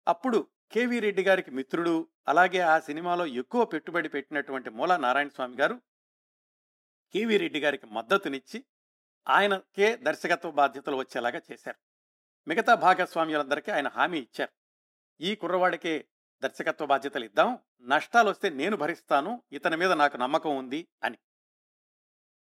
అప్పుడు 0.07 0.39
కేవీ 0.73 0.97
రెడ్డి 1.00 1.23
గారికి 1.23 1.51
మిత్రుడు 1.51 1.95
అలాగే 2.27 2.59
ఆ 2.73 2.75
సినిమాలో 2.79 3.25
ఎక్కువ 3.41 3.61
పెట్టుబడి 3.65 4.09
పెట్టినటువంటి 4.09 4.69
మూలా 4.69 4.97
నారాయణ 4.97 5.27
స్వామి 5.27 5.55
గారు 5.55 5.75
కేవీ 7.13 7.38
రెడ్డి 7.38 7.59
గారికి 7.59 7.88
మద్దతునిచ్చి 7.97 8.59
ఆయనకే 9.27 9.95
దర్శకత్వ 10.07 10.51
బాధ్యతలు 10.51 10.95
వచ్చేలాగా 10.95 11.41
చేశారు. 11.51 11.79
మిగతా 12.48 12.75
భాగస్వామ్యులందరికీ 12.75 13.71
ఆయన 13.71 13.88
హామీ 13.88 14.19
ఇచ్చారు. 14.19 14.51
ఈ 15.21 15.36
కుర్రవాడికే 15.36 16.07
దర్శకత్వ 16.43 16.86
బాధ్యతలు 16.86 17.25
ఇద్దాం. 17.25 17.60
నష్టాలు 17.81 18.29
వస్తే 18.29 18.50
నేను 18.50 18.77
భరిస్తాను. 18.77 19.43
ఇతని 19.51 19.77
మీద 19.77 19.91
నాకు 19.91 20.17
నమ్మకం 20.17 20.57
ఉంది 20.57 20.88
అని. 21.03 21.17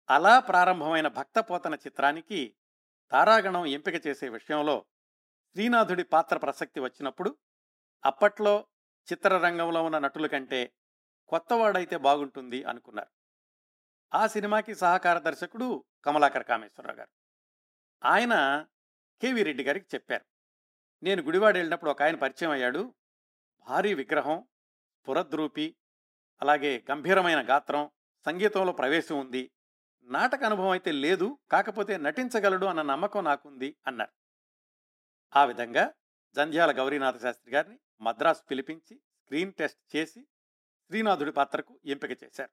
అలా 0.09 0.39
ప్రారంభమైన 0.39 1.07
భక్తపోతన 1.07 1.73
చిత్రానికి 1.73 2.55
తారాగణం 3.11 3.65
ఎంపిక 3.65 4.07
చేసే 4.07 4.29
విషయంలో 4.29 4.85
శ్రీనాథుడి 5.53 6.03
పాత్ర 6.03 6.37
ప్రసక్తి 6.37 6.79
వచ్చినప్పుడు 6.79 7.37
అప్పట్లో 8.05 8.67
చిత్రరంగంలో 9.11 9.83
ఉన్న 9.83 9.99
నటుల 9.99 10.27
కంటే 10.27 10.73
కొత్తవాడైతే 11.27 11.97
బాగుంటుంది 11.97 12.63
అనుకున్నారు. 12.63 13.07
ఆ 14.13 14.27
సినిమాకి 14.27 14.75
సహకార 14.75 15.17
దర్శకుడు 15.19 15.83
కమలాకర్ 16.05 16.43
కామేశ్వరరావు 16.43 16.97
గారు. 16.97 17.09
ఆయన 18.05 18.65
కేవీ 19.21 19.43
రెడ్డి 19.43 19.63
గారికి 19.63 19.85
చెప్పారు. 19.95 20.25
నేను 21.03 21.23
గుడివాడ 21.23 21.55
వెళ్ళినప్పుడు 21.57 21.91
ఒక 21.91 22.03
ఆయన 22.03 22.15
పరిచయం 22.15 22.51
అయ్యాడు. 22.51 22.95
భారీ 23.67 23.93
విగ్రహం 23.93 24.47
పురద్రూపి 25.09 25.75
అలాగే 26.41 26.85
గంభీరమైన 26.91 27.49
గాత్రం 27.49 27.91
సంగీతంలో 28.25 28.71
ప్రవేశం 28.71 29.19
ఉంది. 29.19 29.51
నాటక 30.03 30.43
అనుభవం 30.43 30.69
అయితే 30.69 30.91
లేదు 30.91 31.39
కాకపోతే 31.51 31.97
నటించగలడు 31.97 32.65
అన్న 32.65 32.81
నమ్మకం 32.81 33.23
నాకుంది 33.23 33.75
అన్నారు. 33.87 34.11
ఆ 35.35 35.45
విధంగా 35.45 35.93
జంధ్యాల 36.35 36.77
గౌరీనాథ 36.77 37.21
శాస్త్రి 37.21 37.53
గారిని 37.53 37.79
మద్రాసు 38.01 38.43
పిలిపించి 38.43 38.97
స్క్రీన్ 38.97 39.53
టెస్ట్ 39.53 39.95
చేసి 39.95 40.21
శ్రీనాథుడి 40.87 41.31
పాత్రకు 41.31 41.79
ఎంపిక 41.85 42.23
చేశారు. 42.23 42.51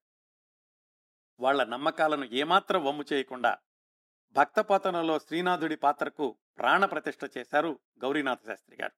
వాళ్ళ 1.40 1.64
నమ్మకాలను 1.64 2.25
ఏమాత్రం 2.25 2.85
వమ్ము 2.85 3.04
చేయకుండా 3.12 3.59
భక్తపోతనలో 4.33 5.18
శ్రీనాథుడి 5.18 5.76
పాత్రకు 5.76 6.38
ప్రాణప్రతిష్ఠ 6.59 7.39
చేశారు 7.39 7.81
గౌరీనాథ 7.99 8.39
శాస్త్రి 8.47 8.77
గారు. 8.81 8.93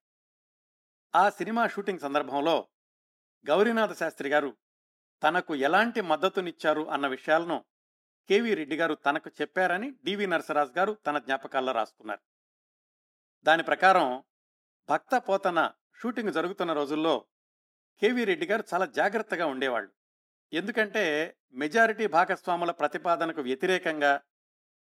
ఆ 1.15 1.29
సినిమా 1.29 1.67
షూటింగ్ 1.67 1.99
సందర్భంలో 1.99 2.67
గౌరీనాథ 3.47 3.93
శాస్త్రి 3.93 4.29
గారు 4.29 4.57
తనకు 5.23 5.55
ఎలాంటి 5.55 6.01
మద్దతునిచ్చారు 6.01 6.89
అన్న 6.89 7.07
విషయాలను 7.07 7.65
కేవీ 8.29 8.53
రెడ్డి 8.53 8.77
గారు 8.77 8.93
తనకు 8.93 9.29
చెప్పారని 9.41 9.91
డివి 9.91 10.27
నరసరాజు 10.27 10.71
గారు 10.71 10.97
తన 11.07 11.17
జ్ఞాపకాల్లో 11.17 11.71
రాసుకున్నారు. 11.71 12.19
దాని 13.43 13.63
ప్రకారం 13.63 14.23
భక్త 14.89 15.15
పోతన 15.15 15.71
షూటింగ్ 16.01 16.33
జరుగుతున్న 16.33 16.73
రోజుల్లో 16.73 17.25
కేవీ 18.01 18.23
రెడ్డి 18.23 18.45
గారు 18.45 18.63
చాలా 18.73 18.85
జాగ్రత్తగా 18.85 19.45
ఉండేవాళ్ళు. 19.45 19.91
ఎందుకంటే 20.53 21.37
మెజారిటీ 21.53 22.07
భాగస్వాముల 22.07 22.71
ప్రతిపాదనకు 22.71 23.41
వ్యతిరేకంగా 23.41 24.21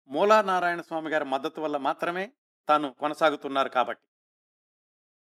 మూలానారాయణ 0.07 0.81
స్వామి 0.81 1.09
గారి 1.09 1.25
మద్దతు 1.25 1.61
వల్ల 1.61 1.77
మాత్రమే 1.77 2.33
తాను 2.69 2.91
కొనసాగుతున్నారు 2.91 3.69
కాబట్టి. 3.69 4.07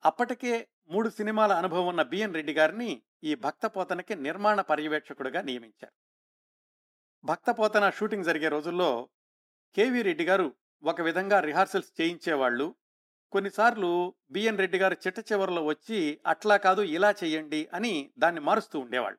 అప్పటికే 0.05 0.69
మూడు 0.91 1.09
సినిమాల 1.09 1.53
అనుభవం 1.53 1.87
ఉన్న 1.87 2.03
బిఎన్ 2.03 2.35
రెడ్డి 2.35 2.53
గారిని 2.53 3.03
ఈ 3.25 3.35
భక్తపోతనకి 3.35 4.15
నిర్మాణ 4.15 4.61
పర్యవేక్షకుడిగా 4.61 5.43
నియమించారు. 5.43 5.93
భక్తపోతన 7.25 7.91
షూటింగ్ 7.91 8.25
జరిగే 8.25 8.49
రోజుల్లో 8.49 9.09
కేవీ 9.75 10.03
రెడ్డి 10.03 10.25
గారు 10.25 10.57
ఒక 10.83 11.01
విధంగా 11.01 11.41
రిహార్సల్స్ 11.41 12.01
చేయించేవాళ్ళు. 12.01 12.77
కొన్నిసార్లు 13.33 14.15
బిఎన్ 14.31 14.59
రెడ్డి 14.59 14.79
గారు 14.79 14.97
చిట్ట 15.07 15.33
చివరిలో 15.33 15.65
వచ్చి 15.65 16.21
అట్లా 16.27 16.57
కాదు 16.57 16.83
ఇలా 16.83 17.11
చెయ్యండి 17.11 17.69
అని 17.75 18.13
దాన్ని 18.19 18.41
మారుస్తూ 18.41 18.81
ఉండేవాళ్ళు. 18.81 19.19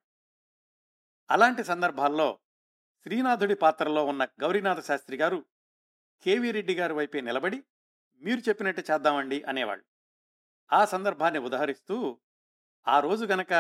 అలాంటి 1.30 1.64
సందర్భాల్లో 1.64 2.40
శ్రీనాథుడి 3.06 3.56
పాత్రలో 3.56 4.06
ఉన్న 4.06 4.28
గౌరీనాథ 4.42 4.80
శాస్త్రి 4.80 5.18
గారు 5.18 5.46
కేవీ 6.22 6.52
రెడ్డి 6.52 6.76
గారి 6.76 6.94
వైపే 6.94 7.22
నిలబడి 7.22 7.64
మీరు 8.22 8.50
చెప్పినట్టు 8.50 8.82
చేద్దామండి 8.92 9.44
అనేవాళ్ళు. 9.44 9.86
ఆ 10.74 10.86
సందర్భాన్ని 10.86 11.40
ఉదహరిస్తూ 11.40 12.20
ఆ 12.88 13.00
రోజు 13.00 13.26
గనక 13.26 13.54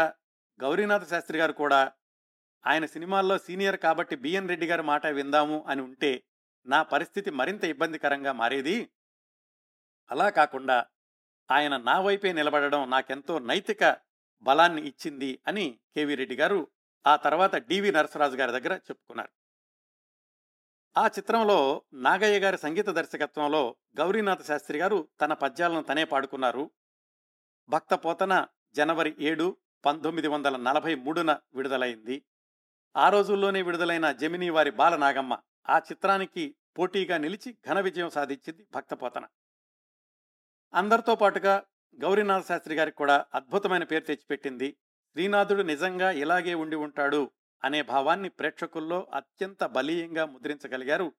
గౌరీనాథ 0.59 1.03
శాస్త్రి 1.03 1.37
గారు 1.37 1.53
కూడా 1.53 1.93
ఆయన 2.65 2.85
సినిమాల్లో 2.85 3.37
సీనియర్ 3.37 3.77
కాబట్టి 3.77 4.15
బిఎన్ 4.15 4.49
రెడ్డి 4.49 4.67
గారి 4.67 4.81
మాట 4.81 5.05
విందాము 5.07 5.65
అని 5.67 5.81
ఉంటే 5.81 6.23
నా 6.65 6.83
పరిస్థితి 6.83 7.31
మరింత 7.31 7.63
ఇబ్బందికరంగా 7.63 8.31
మారేది? 8.31 8.89
అలా 10.11 10.29
కాకుండా 10.29 10.85
ఆయన 11.51 11.77
నా 11.77 12.01
వైపే 12.01 12.33
నిలబడడం 12.33 12.89
నాకెంతో 12.89 13.39
నైతిక 13.39 13.97
బలాన్ని 14.43 14.81
ఇచ్చింది 14.81 15.41
అని 15.47 15.79
కేవీ 15.95 16.15
రెడ్డి 16.15 16.35
గారు 16.35 16.71
ఆ 17.05 17.15
తర్వాత 17.15 17.55
డివి 17.55 17.91
నరసరాజు 17.91 18.35
గారి 18.35 18.51
దగ్గర 18.51 18.73
చెప్పుకున్నారు. 18.73 19.31
ఆ 20.97 21.07
చిత్రంలో 21.07 21.81
నాగయ్య 21.93 22.39
గారి 22.39 22.57
సంగీత 22.57 22.89
దర్శకత్వంలో 22.89 23.75
గౌరీనాథ 23.97 24.41
శాస్త్రి 24.41 24.77
గారు 24.77 25.07
తన 25.21 25.33
పద్యాలను 25.33 25.81
తనే 25.81 26.03
పాడుకున్నారు. 26.03 26.71
భక్త 27.69 27.93
పోతన 27.93 28.47
జనవరి 28.75 29.15
ఏడు 29.19 29.57
పంతొమ్మిది 29.85 30.27
వందల 30.27 30.55
నలభై 30.57 30.95
మూడున 30.95 31.39
విడుదలైంది. 31.53 32.25
ఆ 32.95 33.09
రోజుల్లోనే 33.09 33.61
విడుదలైన 33.61 34.11
జమినీ 34.11 34.49
వారి 34.49 34.71
బాలనాగమ్మ 34.71 35.37
ఆ 35.69 35.77
చిత్రానికి 35.77 36.55
పోటీగా 36.77 37.17
నిలిచి 37.17 37.57
ఘన 37.67 37.79
విజయం 37.79 38.09
సాధించింది 38.09 38.67
భక్తపోతన 38.73 39.25
అందరితో 40.73 41.15
పాటుగా 41.15 41.63
గౌరీనాథ 41.99 42.43
శాస్త్రి 42.45 42.75
గారికి 42.75 42.97
కూడా 42.97 43.25
అద్భుతమైన 43.33 43.83
పేరు 43.83 44.03
తెచ్చిపెట్టింది. 44.03 44.77
శ్రీనాథుడు 45.15 45.61
నిజంగా 45.61 46.11
ఇలాగే 46.11 46.53
ఉండి 46.53 46.75
ఉంటాడు 46.75 47.31
అనే 47.63 47.81
భావాన్ని 47.81 48.29
ప్రేక్షకుల్లో 48.29 49.07
అత్యంత 49.13 49.63
బలీయంగా 49.63 50.25
ముద్రించగలిగారు 50.25 51.11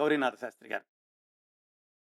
గౌరీనాథ 0.00 0.40
శాస్త్రి 0.40 0.68
గారు. 0.68 0.84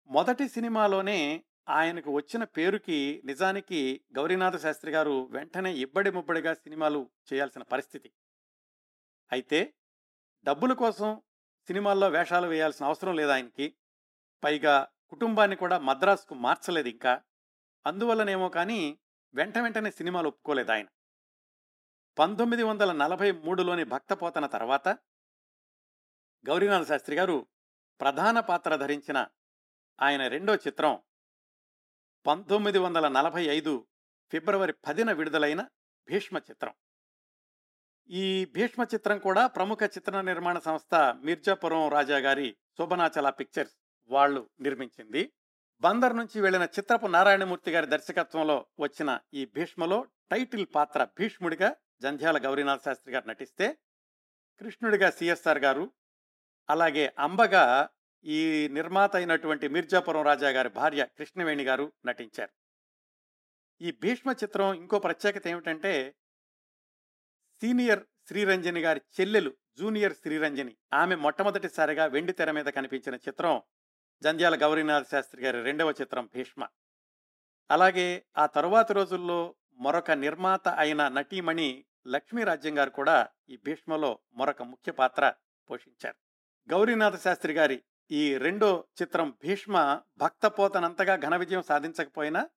మొదటి 0.06 0.48
సినిమాలోనే 0.48 1.44
ఆయనకు 1.68 2.10
వచ్చిన 2.10 2.44
పేరుకి 2.44 3.22
నిజానికి 3.24 4.04
గౌరీనాథ 4.16 4.56
శాస్త్రి 4.56 4.90
గారు 4.90 5.28
వెంటనే 5.30 5.74
ఇబ్బడి 5.74 6.10
ముబ్బడిగా 6.10 6.54
సినిమాలు 6.54 7.10
చేయాల్సిన 7.32 7.62
పరిస్థితి. 7.62 8.12
అయితే 9.32 9.74
డబ్బుల 10.44 10.72
కోసం 10.72 11.22
సినిమాల్లో 11.66 12.08
వేషాలు 12.08 12.46
వేయాల్సిన 12.46 12.86
అవసరం 12.86 13.14
లేదు 13.16 13.30
ఆయనకి. 13.30 13.74
పైగా 14.44 14.88
కుటుంబాన్ని 15.08 15.56
కూడా 15.56 15.78
మద్రాసుకు 15.78 16.34
మార్చలేదు 16.34 16.88
ఇంకా. 16.88 17.22
అందువల్లనేమో 17.86 18.48
కానీ 18.48 18.98
వెంట 19.34 19.58
వెంటనే 19.58 19.90
సినిమాలు 19.90 20.28
ఒప్పుకోలేదు 20.28 20.72
ఆయన. 20.72 20.86
పంతొమ్మిది 22.18 22.62
వందల 22.62 22.92
నలభై 22.92 23.32
మూడులోని 23.32 23.84
భక్తపోతన 23.84 24.46
తర్వాత 24.46 24.88
గౌరీనాథ 26.44 26.84
శాస్త్రి 26.88 27.16
గారు 27.16 27.46
ప్రధాన 28.00 28.40
పాత్ర 28.40 28.76
ధరించిన 28.76 29.26
ఆయన 30.02 30.26
రెండో 30.26 30.54
చిత్రం 30.54 31.02
పంతొమ్మిది 32.26 32.78
వందల 32.78 33.08
నలభై 33.08 33.44
ఐదు 33.44 33.86
ఫిబ్రవరి 34.30 34.72
పదిన 34.72 35.12
విడుదలైన 35.12 35.62
భీష్మ 36.08 36.38
చిత్రం. 36.38 36.74
ఈ 38.10 38.44
భీష్మ 38.44 38.82
చిత్రం 38.94 39.18
కూడా 39.18 39.46
ప్రముఖ 39.46 39.78
చిత్ర 39.82 40.20
నిర్మాణ 40.20 40.58
సంస్థ 40.58 40.94
మిర్జాపురం 40.94 41.88
రాజా 41.88 42.18
గారి 42.18 42.56
శోభనాచల 42.78 43.30
పిక్చర్స్ 43.30 43.76
వాళ్ళు 44.10 44.50
నిర్మించింది. 44.60 45.32
బందర్ 45.80 46.16
నుంచి 46.16 46.40
వెళ్ళిన 46.40 46.62
చిత్రపు 46.62 47.06
నారాయణమూర్తి 47.06 47.70
గారి 47.70 47.86
దర్శకత్వంలో 47.86 48.66
వచ్చిన 48.80 49.20
ఈ 49.34 49.46
భీష్మలో 49.46 50.06
టైటిల్ 50.30 50.66
పాత్ర 50.74 51.04
భీష్ముడిగా 51.04 51.76
జంధ్యాల 52.02 52.38
గౌరీనాథ్ 52.38 52.82
శాస్త్రి 52.82 53.14
గారు 53.14 53.28
నటిస్తే 53.28 53.78
కృష్ణుడిగా 54.60 55.10
సిఎస్ఆర్ 55.10 55.58
గారు 55.58 55.92
అలాగే 56.70 57.12
అంబగా 57.18 57.88
ఈ 58.24 58.68
నిర్మాత 58.68 59.16
అయినటువంటి 59.16 59.68
మిర్జాపురం 59.68 60.22
రాజా 60.22 60.48
గారి 60.48 60.68
భార్య 60.68 61.06
కృష్ణవేణి 61.18 61.64
గారు 61.64 61.92
నటించారు. 62.06 62.52
ఈ 63.80 63.90
భీష్మ 63.90 64.30
చిత్రం 64.30 64.74
ఇంకో 64.74 64.98
ప్రత్యేకత 64.98 65.46
ఏమిటంటే 65.46 66.16
సీనియర్ 67.60 68.04
శ్రీరంజని 68.28 68.80
గారి 68.80 69.00
చెల్లెలు 69.20 69.56
జూనియర్ 69.78 70.12
శ్రీరంజని 70.12 70.76
ఆమె 70.94 71.14
మొట్టమొదటిసారిగా 71.14 72.06
వెండి 72.06 72.32
తెర 72.32 72.50
మీద 72.50 72.64
కనిపించిన 72.64 73.14
చిత్రం 73.14 73.62
జంధ్యాల 74.22 74.62
గౌరీనాథ్ 74.62 75.08
శాస్త్రి 75.08 75.42
గారి 75.42 75.62
రెండవ 75.62 75.94
చిత్రం 76.00 76.30
భీష్మ. 76.34 76.68
అలాగే 77.70 78.24
ఆ 78.36 78.46
తరువాతి 78.46 78.92
రోజుల్లో 78.92 79.54
మరొక 79.72 80.10
నిర్మాత 80.10 80.68
అయిన 80.68 81.08
నటీమణి 81.08 81.84
లక్ష్మీరాజ్యం 82.06 82.78
గారు 82.78 82.90
కూడా 82.90 83.28
ఈ 83.48 83.56
భీష్మలో 83.56 84.18
మరొక 84.34 84.62
ముఖ్య 84.62 84.92
పాత్ర 84.92 85.34
పోషించారు. 85.70 86.16
గౌరీనాథ 86.70 87.16
శాస్త్రి 87.16 87.52
గారి 87.52 87.82
ఈ 88.10 88.36
రెండో 88.36 88.84
చిత్రం 89.02 89.30
భీష్మ 89.30 90.02
భక్తపోతనంతగా 90.16 91.16
ఘన 91.16 91.36
విజయం 91.36 91.62
సాధించకపోయినా 91.62 92.48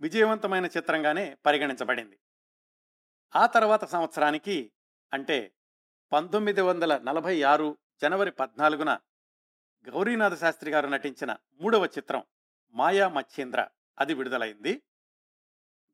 విజయవంతమైన 0.00 0.66
చిత్రంగానే 0.66 1.36
పరిగణించబడింది. 1.46 2.18
ఆ 3.36 3.46
తర్వాత 3.46 3.84
సంవత్సరానికి 3.84 4.72
అంటే 5.12 5.54
పంతొమ్మిది 6.12 6.60
వందల 6.60 6.98
నలభై 6.98 7.42
ఆరు 7.42 7.78
జనవరి 8.02 8.30
పద్నాలుగున 8.30 8.98
గౌరీనాథ 9.88 10.34
శాస్త్రి 10.34 10.70
గారు 10.70 10.88
నటించిన 10.88 11.36
మూడవ 11.60 11.84
చిత్రం 11.86 12.24
మాయా 12.74 13.08
మచ్చేంద్ర 13.08 13.68
అది 13.98 14.14
విడుదలైంది. 14.14 14.82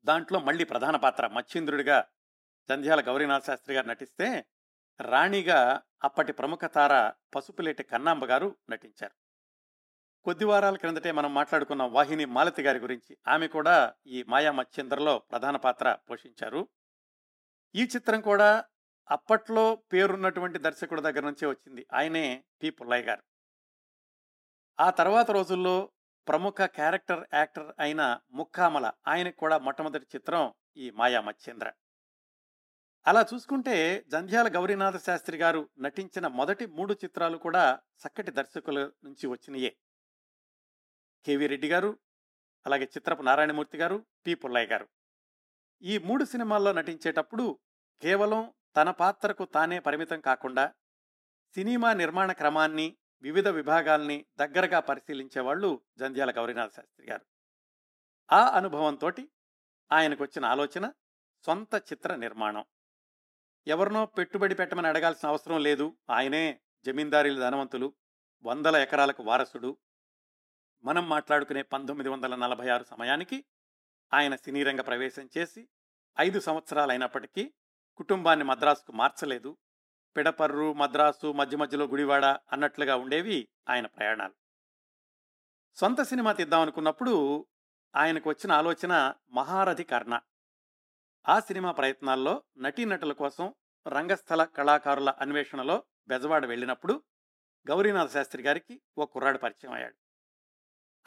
దాంట్లో 0.05 0.39
మళ్ళీ 0.39 0.63
ప్రధాన 0.63 0.95
పాత్ర 0.95 1.27
మచ్చేంద్రుడిగా 1.27 2.07
జంధ్యాల 2.69 3.01
గౌరీనాథ 3.01 3.43
శాస్త్రి 3.43 3.75
గారు 3.75 3.87
నటిస్తే 3.87 4.45
రాణిగా 5.01 5.81
అప్పటి 6.03 6.33
ప్రముఖ 6.33 6.59
తార 6.65 7.13
పసుపులేటి 7.35 7.83
కన్నాంబ 7.83 8.25
గారు 8.25 8.55
నటించారు. 8.69 9.15
కొద్ది 10.23 10.45
వారాల 10.45 10.77
క్రిందటే 10.77 11.11
మనం 11.11 11.33
మాట్లాడుకున్న 11.33 11.83
వాహిని 11.83 12.25
మాలతి 12.25 12.61
గారి 12.61 12.79
గురించి 12.79 13.17
ఆమె 13.27 13.47
కూడా 13.47 13.93
ఈ 14.07 14.23
మాయా 14.23 14.51
మచ్చేంద్రలో 14.51 15.19
ప్రధాన 15.19 15.57
పాత్ర 15.57 15.97
పోషించారు. 16.09 16.67
ఈ 17.75 17.83
చిత్రం 17.83 18.21
కూడా 18.21 18.65
అప్పట్లో 19.09 19.75
పేరున్నటువంటి 19.75 20.59
దర్శకుడి 20.59 21.01
దగ్గర 21.01 21.19
నుంచే 21.19 21.47
వచ్చింది. 21.47 21.87
ఆయనే 21.93 22.43
పి. 22.63 22.69
పుల్లయ్య 22.69 23.03
గారు. 23.03 23.23
ఆ 24.79 24.89
తర్వాత 24.89 25.31
రోజుల్లో 25.31 25.91
ప్రముఖ 26.27 26.61
క్యారెక్టర్ 26.61 27.25
యాక్టర్ 27.33 27.73
అయిన 27.79 28.19
ముక్కామల 28.31 28.91
ఆయనకు 29.07 29.35
కూడా 29.35 29.57
మొట్టమొదటి 29.57 30.05
చిత్రం 30.15 30.53
ఈ 30.77 30.89
మాయా 30.91 31.21
మచ్చేంద్ర. 31.21 31.71
అలా 33.07 33.25
చూసుకుంటే 33.33 34.03
జంధ్యాల 34.07 34.47
గౌరీనాథ 34.47 34.97
శాస్త్రి 34.97 35.37
గారు 35.37 35.69
నటించిన 35.79 36.27
మొదటి 36.27 36.65
మూడు 36.65 36.93
చిత్రాలు 36.93 37.37
కూడా 37.37 37.79
చక్కటి 38.07 38.31
దర్శకుల 38.31 38.91
నుంచి 39.03 39.27
వచ్చినయే. 39.27 39.77
కేవి 41.25 41.47
రెడ్డి 41.47 41.69
గారు 41.69 41.99
అలాగే 42.65 42.83
చిత్రపు 42.83 43.21
నారాయణమూర్తి 43.21 43.77
గారు 43.77 44.05
పి 44.25 44.35
పుల్లయ్య 44.35 44.67
గారు. 44.67 44.87
ఈ 45.81 45.97
మూడు 45.97 46.25
సినిమాల్లో 46.25 46.73
నటించేటప్పుడు 46.73 47.59
కేవలం 48.01 48.53
తన 48.75 48.91
పాత్రకు 48.91 49.45
తానే 49.45 49.79
పరిమితం 49.79 50.19
కాకుండా 50.19 50.73
సినిమా 51.53 51.93
నిర్మాణ 51.93 52.31
క్రమాన్ని 52.31 52.97
వివిధ 53.21 53.47
విభాగాల్ని 53.47 54.25
దగ్గరగా 54.37 54.79
పరిశీలించేవాళ్ళు 54.79 55.81
జంధ్యాల 55.97 56.31
గౌరీనాథ 56.31 56.69
శాస్త్రి 56.69 57.07
గారు. 57.07 57.25
ఆ 58.31 58.57
అనుభవంతో 58.57 59.11
ఆయనకు 59.91 60.23
వచ్చిన 60.23 60.45
ఆలోచన 60.45 60.91
సొంత 61.45 61.75
చిత్ర 61.75 62.15
నిర్మాణం. 62.15 62.65
ఎవరినో 63.67 64.05
పెట్టుబడి 64.05 64.55
పెట్టమని 64.55 64.87
అడగాల్సిన 64.87 65.29
అవసరం 65.29 65.63
లేదు. 65.63 65.97
ఆయనే 66.09 66.59
జమీందారీలు 66.85 67.39
ధనవంతులు 67.39 67.93
వందల 68.43 68.75
ఎకరాలకు 68.75 69.23
వారసుడు. 69.23 69.77
మనం 70.83 71.09
మాట్లాడుకునే 71.09 71.61
పంతొమ్మిది 71.61 72.09
వందల 72.09 72.35
నలభై 72.35 72.69
ఆరు 72.69 72.83
సమయానికి 72.83 73.45
ఆయన 74.13 74.35
సినీ 74.35 74.63
రంగ 74.63 74.81
ప్రవేశం 74.81 75.29
చేసి 75.37 75.67
ఐదు 76.19 76.39
సంవత్సరాలైనప్పటికీ 76.39 77.53
కుటుంబాన్ని 77.97 78.45
మద్రాసుకు 78.45 78.91
మార్చలేదు. 78.91 79.57
పిడపర్రు 80.17 80.73
మద్రాసు 80.73 81.31
మధ్య 81.31 81.57
మధ్యలో 81.57 81.85
గుడివాడ 81.85 82.25
అన్నట్లుగా 82.25 82.95
ఉండేవి 82.95 83.49
ఆయన 83.69 83.85
ప్రయాణాలు. 83.85 84.33
సొంత 85.75 86.01
సినిమా 86.01 86.31
తీద్దామనుకున్నప్పుడు 86.31 87.47
ఆయనకు 87.95 88.29
వచ్చిన 88.29 88.51
ఆలోచన 88.51 89.13
మహారథి 89.31 89.83
కర్ణ. 89.83 90.19
ఆ 91.25 91.39
సినిమా 91.39 91.71
ప్రయత్నాల్లో 91.71 92.43
నటీనటుల 92.57 93.13
కోసం 93.13 93.55
రంగస్థల 93.87 94.43
కళాకారుల 94.43 95.09
అన్వేషణలో 95.09 95.83
బెజవాడ 96.07 96.45
వెళ్ళినప్పుడు 96.45 97.03
గౌరీనాథ 97.69 98.09
శాస్త్రి 98.09 98.43
గారికి 98.43 98.81
ఓ 98.97 99.05
కుర్రాడు 99.05 99.37
పరిచయం 99.37 99.73
అయ్యాడు. 99.73 99.95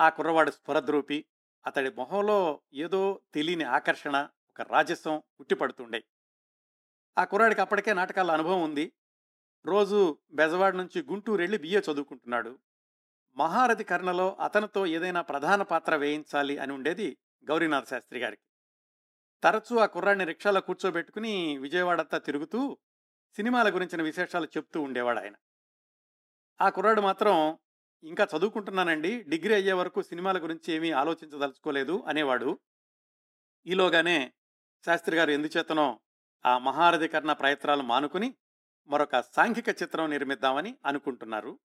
ఆ 0.00 0.08
కుర్రవాడు 0.08 0.50
స్ఫురద్రూపి 0.50 1.24
అతడి 1.66 1.90
మొహంలో 1.90 2.62
ఏదో 2.72 3.20
తెలియని 3.34 3.64
ఆకర్షణ 3.64 4.28
ఒక 4.50 4.60
రాజస్వం 4.60 5.22
ఉట్టిపడుతుండే. 5.40 6.04
ఆ 7.18 7.24
కుర్రాడికి 7.24 7.60
అప్పటికే 7.60 7.92
నాటకాల 7.92 8.30
అనుభవం 8.30 8.62
ఉంది. 8.62 8.92
రోజు 9.66 10.18
బెజవాడ 10.32 10.74
నుంచి 10.74 11.02
గుంటూరు 11.02 11.40
వెళ్ళి 11.40 11.58
బియ్య 11.58 11.78
చదువుకుంటున్నాడు. 11.78 12.58
మహారథి 13.36 13.84
కర్ణలో 13.84 14.36
అతనితో 14.40 14.86
ఏదైనా 14.86 15.20
ప్రధాన 15.20 15.62
పాత్ర 15.62 15.96
వేయించాలి 15.96 16.58
అని 16.58 16.72
ఉండేది 16.72 17.18
గౌరీనాథ 17.50 17.84
శాస్త్రి 17.84 18.20
గారికి. 18.20 18.49
తరచూ 19.42 19.78
ఆ 19.78 19.86
కుర్రాడిని 19.86 20.24
రిక్షాలో 20.24 20.60
కూర్చోబెట్టుకుని 20.60 21.58
విజయవాడంతా 21.58 22.18
తిరుగుతూ 22.18 22.78
సినిమాల 23.36 23.74
గురించిన 23.74 24.02
విశేషాలు 24.02 24.46
చెప్తూ 24.46 24.82
ఉండేవాడు 24.82 25.20
ఆయన 25.20 25.34
ఆ 26.60 26.68
కుర్రాడు 26.68 27.00
మాత్రం 27.00 27.58
ఇంకా 28.04 28.28
చదువుకుంటున్నానండి 28.36 29.22
డిగ్రీ 29.22 29.54
అయ్యే 29.54 29.72
వరకు 29.72 30.02
సినిమాల 30.02 30.42
గురించి 30.42 30.72
ఏమీ 30.72 30.90
ఆలోచించదలుచుకోలేదు 30.90 32.04
అనేవాడు. 32.08 32.60
ఈలోగానే 33.66 34.32
శాస్త్రి 34.86 35.16
గారు 35.16 35.30
ఎందుచేతనో 35.30 36.00
ఆ 36.46 36.58
మహారధికరణ 36.58 37.32
ప్రయత్నాలు 37.32 37.82
మానుకుని 37.82 38.34
మరొక 38.88 39.20
సాంఘిక 39.20 39.68
చిత్రం 39.68 40.10
నిర్మిద్దామని 40.10 40.76
అనుకుంటున్నారు. 40.86 41.58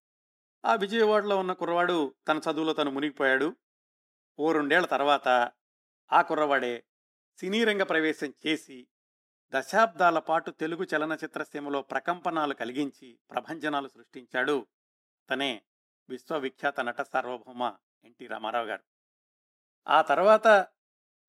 ఆ 0.66 0.76
విజయవాడలో 0.76 1.38
ఉన్న 1.38 1.54
కుర్రవాడు 1.54 2.16
తన 2.28 2.38
చదువులో 2.38 2.74
తను 2.74 2.92
మునిగిపోయాడు. 2.92 3.56
ఓ 4.40 4.52
రెండేళ్ళ 4.52 4.88
తర్వాత 4.88 5.52
ఆ 6.12 6.22
కుర్రవాడే 6.22 6.84
సినీ 7.40 7.64
రంగ 7.64 7.84
ప్రవేశం 7.84 8.34
చేసి 8.48 8.88
దశాబ్దాల 9.54 10.20
పాటు 10.20 10.52
తెలుగు 10.52 10.84
చలనచిత్రసీమలో 10.84 11.82
ప్రకంపనాలు 11.82 12.54
కలిగించి 12.54 13.20
ప్రభంజనాలు 13.32 13.88
సృష్టించాడు 13.88 14.68
తనే 15.30 15.62
విశ్వవిఖ్యాత 16.10 16.80
నట 16.80 17.02
సార్వభౌమ 17.02 17.64
ఎన్టీ 18.04 18.28
రామారావు 18.28 18.66
గారు. 18.66 18.84
ఆ 19.88 20.02
తర్వాత 20.02 20.68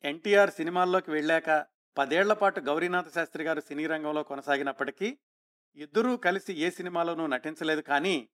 ఎన్టీఆర్ 0.04 0.50
సినిమాల్లోకి 0.50 1.10
వెళ్ళాక 1.10 1.66
పదేళ్ళ 1.96 2.32
పాటు 2.32 2.60
గౌరీనాథ 2.60 3.08
శాస్త్రి 3.14 3.44
గారు 3.44 3.60
సినీ 3.60 3.86
రంగంలో 3.86 4.22
కొనసాగినప్పటికీ 4.22 5.18
ఇద్దరూ 5.76 6.16
కలిసి 6.16 6.52
ఏ 6.66 6.70
సినిమాలోనూ 6.70 7.26
నటించలేదు 7.26 7.80
కానీ 7.80 8.28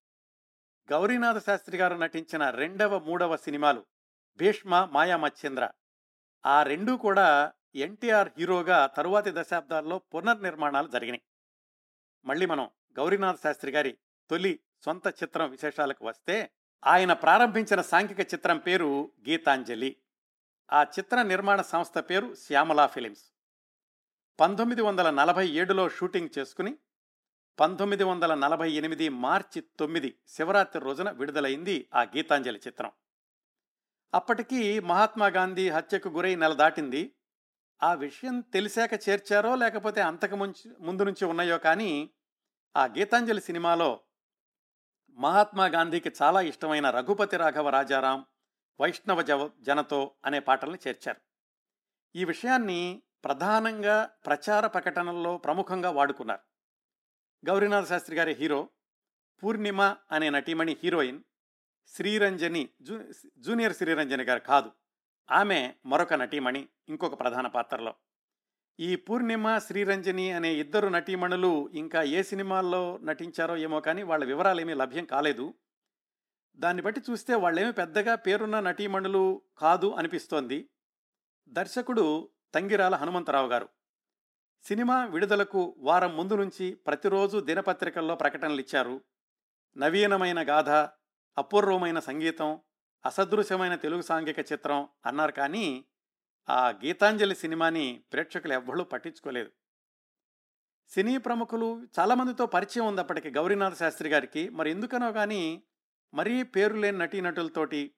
గౌరీనాథ 0.89 1.39
శాస్త్రి 1.39 1.77
గారు 1.77 1.95
నటించిన 1.95 2.51
రెండవ 2.51 2.99
మూడవ 2.99 3.37
సినిమాలు 3.37 3.83
భీష్మ 4.39 4.89
మాయా 4.93 5.17
మచ్చేంద్ర 5.17 5.65
ఆ 6.45 6.63
రెండూ 6.63 6.97
కూడా 6.97 7.53
ఎన్టీఆర్ 7.75 8.29
హీరోగా 8.39 8.87
తరువాతి 8.87 9.31
దశాబ్దాల్లో 9.35 9.99
పునర్నిర్మాణాలు 9.99 10.89
జరిగినాయి. 10.89 11.23
మళ్ళీ 12.25 12.47
మనం 12.47 12.71
గౌరీనాథ్ 12.99 13.41
శాస్త్రి 13.41 13.73
గారి 13.73 13.99
తొలి 14.31 14.61
సొంత 14.85 15.07
చిత్రం 15.07 15.51
విశేషాలకు 15.51 16.07
వస్తే 16.07 16.51
ఆయన 16.87 17.13
ప్రారంభించిన 17.13 17.81
సాంఘిక 17.81 18.21
చిత్రం 18.21 18.59
పేరు 18.59 19.13
గీతాంజలి. 19.29 19.97
ఆ 20.73 20.83
చిత్ర 20.83 21.23
నిర్మాణ 21.23 21.61
సంస్థ 21.61 21.99
పేరు 21.99 22.35
శ్యామలా 22.35 22.87
ఫిలిమ్స్. 22.87 23.25
పంతొమ్మిది 24.41 24.83
వందల 24.83 25.11
నలభై 25.11 25.49
ఏడులో 25.49 25.89
షూటింగ్ 25.89 26.29
చేసుకుని 26.39 26.77
పంతొమ్మిది 27.61 28.05
వందల 28.05 28.35
నలభై 28.35 28.73
ఎనిమిది 28.73 29.09
మార్చి 29.09 29.63
తొమ్మిది 29.79 30.15
శివరాత్రి 30.29 30.85
రోజున 30.85 31.11
విడుదలైంది 31.11 31.89
ఆ 31.95 32.03
గీతాంజలి 32.03 32.61
చిత్రం. 32.67 32.93
అప్పటికి 34.15 34.81
మహాత్మా 34.81 35.27
గాంధీ 35.27 35.69
హత్యకు 35.69 36.09
గురై 36.09 36.35
నెల 36.35 36.53
దాటింది. 36.53 37.15
ఆ 37.83 37.95
విషయం 37.95 38.41
తెలిసాక 38.41 39.09
చేర్చారో 39.09 39.55
లేకపోతే 39.55 40.01
అంతకు 40.01 40.37
ముంచి 40.37 40.77
ముందు 40.81 41.03
నుంచి 41.03 41.25
ఉన్నాయో 41.25 41.59
కానీ 41.59 42.11
ఆ 42.77 42.87
గీతాంజలి 42.87 43.41
సినిమాలో 43.41 44.01
మహాత్మా 45.11 45.67
గాంధీకి 45.67 46.13
చాలా 46.23 46.41
ఇష్టమైన 46.41 46.91
రఘుపతి 46.91 47.37
రాఘవ 47.37 47.69
రాజారాం 47.69 48.27
వైష్ణవ 48.81 49.23
జవ 49.23 49.51
జనతో 49.61 50.15
అనే 50.25 50.41
పాటల్ని 50.41 50.79
చేర్చారు. 50.89 51.21
ఈ 52.17 52.25
విషయాన్ని 52.25 53.03
ప్రధానంగా 53.25 54.11
ప్రచార 54.27 54.67
ప్రకటనల్లో 54.67 55.39
ప్రముఖంగా 55.39 55.91
వాడుకున్నారు. 55.91 56.41
గౌరీనాథ 57.47 57.85
శాస్త్రి 57.85 58.17
గారి 58.17 58.33
హీరో 58.33 58.69
పూర్ణిమ 59.43 59.97
అనే 60.11 60.31
నటీమణి 60.31 60.77
హీరోయిన్ 60.83 61.23
శ్రీరంజని 61.89 62.69
జూ 62.83 63.13
జూనియర్ 63.39 63.73
శ్రీరంజని 63.73 64.25
గారు 64.25 64.41
కాదు. 64.41 64.73
ఆమె 65.33 65.75
మరొక 65.87 66.15
నటీమణి 66.15 66.69
ఇంకొక 66.89 67.21
ప్రధాన 67.21 67.47
పాత్రలో. 67.47 67.95
ఈ 68.81 68.97
పూర్ణిమ 68.97 69.59
శ్రీరంజని 69.59 70.31
అనే 70.31 70.55
ఇద్దరు 70.55 70.89
నటీమణులు 70.89 71.71
ఇంకా 71.75 72.03
ఏ 72.03 72.23
సినిమాల్లో 72.23 72.99
నటించారో 73.03 73.57
ఏమో 73.57 73.81
కానీ 73.81 74.03
వాళ్ళ 74.03 74.25
వివరాలు 74.25 74.61
ఏమీ 74.61 74.75
లభ్యం 74.75 75.05
కాలేదు. 75.05 75.55
దాన్ని 76.57 76.83
బట్టి 76.83 77.01
చూస్తే 77.11 77.35
వాళ్ళేమి 77.35 77.73
పెద్దగా 77.73 78.15
పేరున్న 78.15 78.61
నటీమణులు 78.61 79.43
కాదు 79.59 79.91
అనిపిస్తోంది. 79.91 80.69
దర్శకుడు 81.49 82.29
తంగిరాల 82.55 82.95
హనుమంతరావు 82.95 83.49
గారు. 83.49 83.69
సినిమా 84.63 85.05
విడుదలకు 85.05 85.75
వారం 85.79 86.17
ముందు 86.17 86.35
నుంచి 86.35 86.75
ప్రతిరోజు 86.75 87.39
దినపత్రికల్లో 87.39 88.15
ప్రకటనలు 88.15 88.61
ఇచ్చారు 88.61 89.01
నవీనమైన 89.77 90.51
గాథ 90.51 90.69
అపూర్వమైన 91.39 91.99
సంగీతం 91.99 92.61
అసదృశ్యమైన 93.05 93.75
తెలుగు 93.75 94.03
సాంఘిక 94.03 94.39
చిత్రం 94.39 94.89
అన్నారు 95.07 95.33
కానీ 95.33 95.85
ఆ 96.49 96.69
గీతాంజలి 96.71 97.35
సినిమాని 97.35 98.05
ప్రేక్షకులు 98.13 98.53
ఎవ్వరూ 98.53 98.85
పట్టించుకోలేదు. 98.85 99.51
సినీ 100.89 101.19
ప్రముఖులు 101.19 101.87
చాలామందితో 101.99 102.47
పరిచయం 102.47 102.87
ఉంది 102.87 103.01
అప్పటికి 103.01 103.31
గౌరీనాథ 103.31 103.75
శాస్త్రి 103.75 104.09
గారికి. 104.09 104.49
మరి 104.49 104.71
ఎందుకనో 104.71 105.13
కానీ 105.13 105.63
మరీ 106.15 106.43
పేరు 106.43 106.75
లేని 106.75 106.99
నటీనటులతోటి 106.99 107.95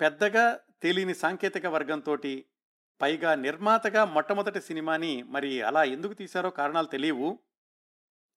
పెద్దగా 0.00 0.58
తెలియని 0.82 1.14
సాంకేతిక 1.14 1.66
వర్గంతో 1.66 2.18
పైగా 3.00 3.34
నిర్మాతగా 3.34 4.04
మొట్టమొదటి 4.04 4.60
సినిమాని 4.60 5.22
మరి 5.22 5.62
అలా 5.62 5.84
ఎందుకు 5.84 6.12
తీశారో 6.12 6.50
కారణాలు 6.50 6.86
తెలియవు. 6.86 7.38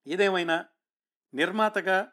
ఏదేమైనా 0.06 0.64
నిర్మాతగా 1.34 2.12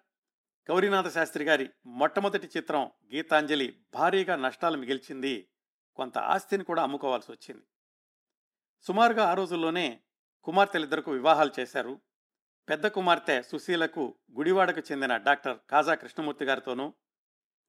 గౌరీనాథ 0.70 1.08
శాస్త్రి 1.10 1.44
గారి 1.44 1.70
మొట్టమొదటి 1.86 2.50
చిత్రం 2.58 2.92
గీతాంజలి 3.14 3.80
భారీగా 3.94 4.36
నష్టాలు 4.36 4.78
మిగిల్చింది 4.78 5.48
కొంత 5.96 6.18
ఆస్తిని 6.18 6.64
కూడా 6.64 6.84
అమ్ముకోవాల్సి 6.84 7.32
వచ్చింది. 7.32 7.64
సుమారుగా 8.82 9.30
ఆ 9.30 9.34
రోజుల్లోనే 9.34 10.02
కుమార్తెలిద్దరకు 10.44 11.12
వివాహాలు 11.12 11.52
చేశారు. 11.60 12.02
పెద్ద 12.70 12.88
కుమార్తె 12.88 13.42
సుశీలకు 13.42 14.16
గుడివాడకు 14.38 14.82
చెందిన 14.92 15.18
డాక్టర్ 15.18 15.58
కాజా 15.70 15.94
కృష్ణమూర్తి 15.94 16.46
గారితోనూ 16.46 16.94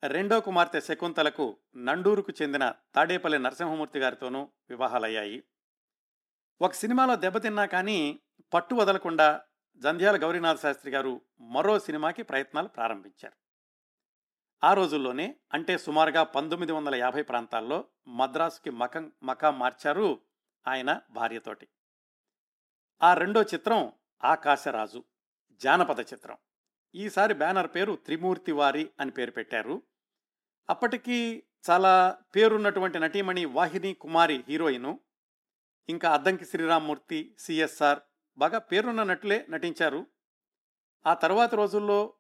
రెండో 0.08 0.40
కుమార్తె 0.40 0.80
శకుంతలకు 0.80 1.58
నండూరుకు 1.76 2.32
చెందిన 2.42 2.74
తాడేపల్లి 2.94 3.38
నరసింహమూర్తి 3.38 3.98
గారితోనూ 3.98 4.48
వివాహాలయ్యాయి. 4.70 5.44
ఒక 6.60 6.72
సినిమాలో 6.72 7.16
దెబ్బతిన్నా 7.16 7.66
కానీ 7.66 8.20
పట్టు 8.54 8.74
వదలకుండా 8.74 9.42
జంధ్యాల 9.76 10.16
గౌరీనాథ 10.22 10.58
శాస్త్రి 10.58 10.92
గారు 10.92 11.20
మరో 11.40 11.78
సినిమాకి 11.78 12.22
ప్రయత్నాలు 12.22 12.68
ప్రారంభించారు. 12.68 13.36
ఆ 14.64 14.74
రోజుల్లోనే 14.74 15.36
అంటే 15.52 15.78
సుమారుగా 15.78 16.22
పంతొమ్మిది 16.22 16.72
వందల 16.72 16.94
యాభై 16.94 17.22
ప్రాంతాల్లో 17.22 17.84
మద్రాసుకి 18.08 18.70
మకం 18.70 19.12
మకా 19.22 19.50
మార్చారు 19.50 20.20
ఆయన 20.68 21.00
భార్యతోటి. 21.10 21.68
ఆ 23.02 23.14
రెండో 23.14 23.42
చిత్రం 23.42 23.92
ఆకాశరాజు 24.24 25.04
జానపద 25.52 26.00
చిత్రం. 26.00 26.36
ఈసారి 26.94 27.34
బ్యానర్ 27.34 27.70
పేరు 27.74 27.98
త్రిమూర్తి 28.04 28.52
వారి 28.52 28.90
అని 29.00 29.10
పేరు 29.10 29.30
పెట్టారు. 29.30 29.82
అప్పటికి 30.70 31.44
చాలా 31.70 32.18
పేరున్నటువంటి 32.36 32.98
నటీమణి 32.98 33.44
వాహిని 33.44 33.94
కుమారి 33.94 34.44
హీరోయిను 34.48 35.00
ఇంకా 35.88 36.14
అద్దంకి 36.14 36.44
శ్రీరామ్మూర్తి 36.44 37.36
సిఎస్ఆర్ 37.38 38.00
బాగా 38.38 38.58
పేరున్న 38.58 39.02
నటులే 39.02 39.46
నటించారు. 39.50 40.06
ఆ 41.06 41.14
తర్వాత 41.14 41.54
రోజుల్లో 41.54 42.14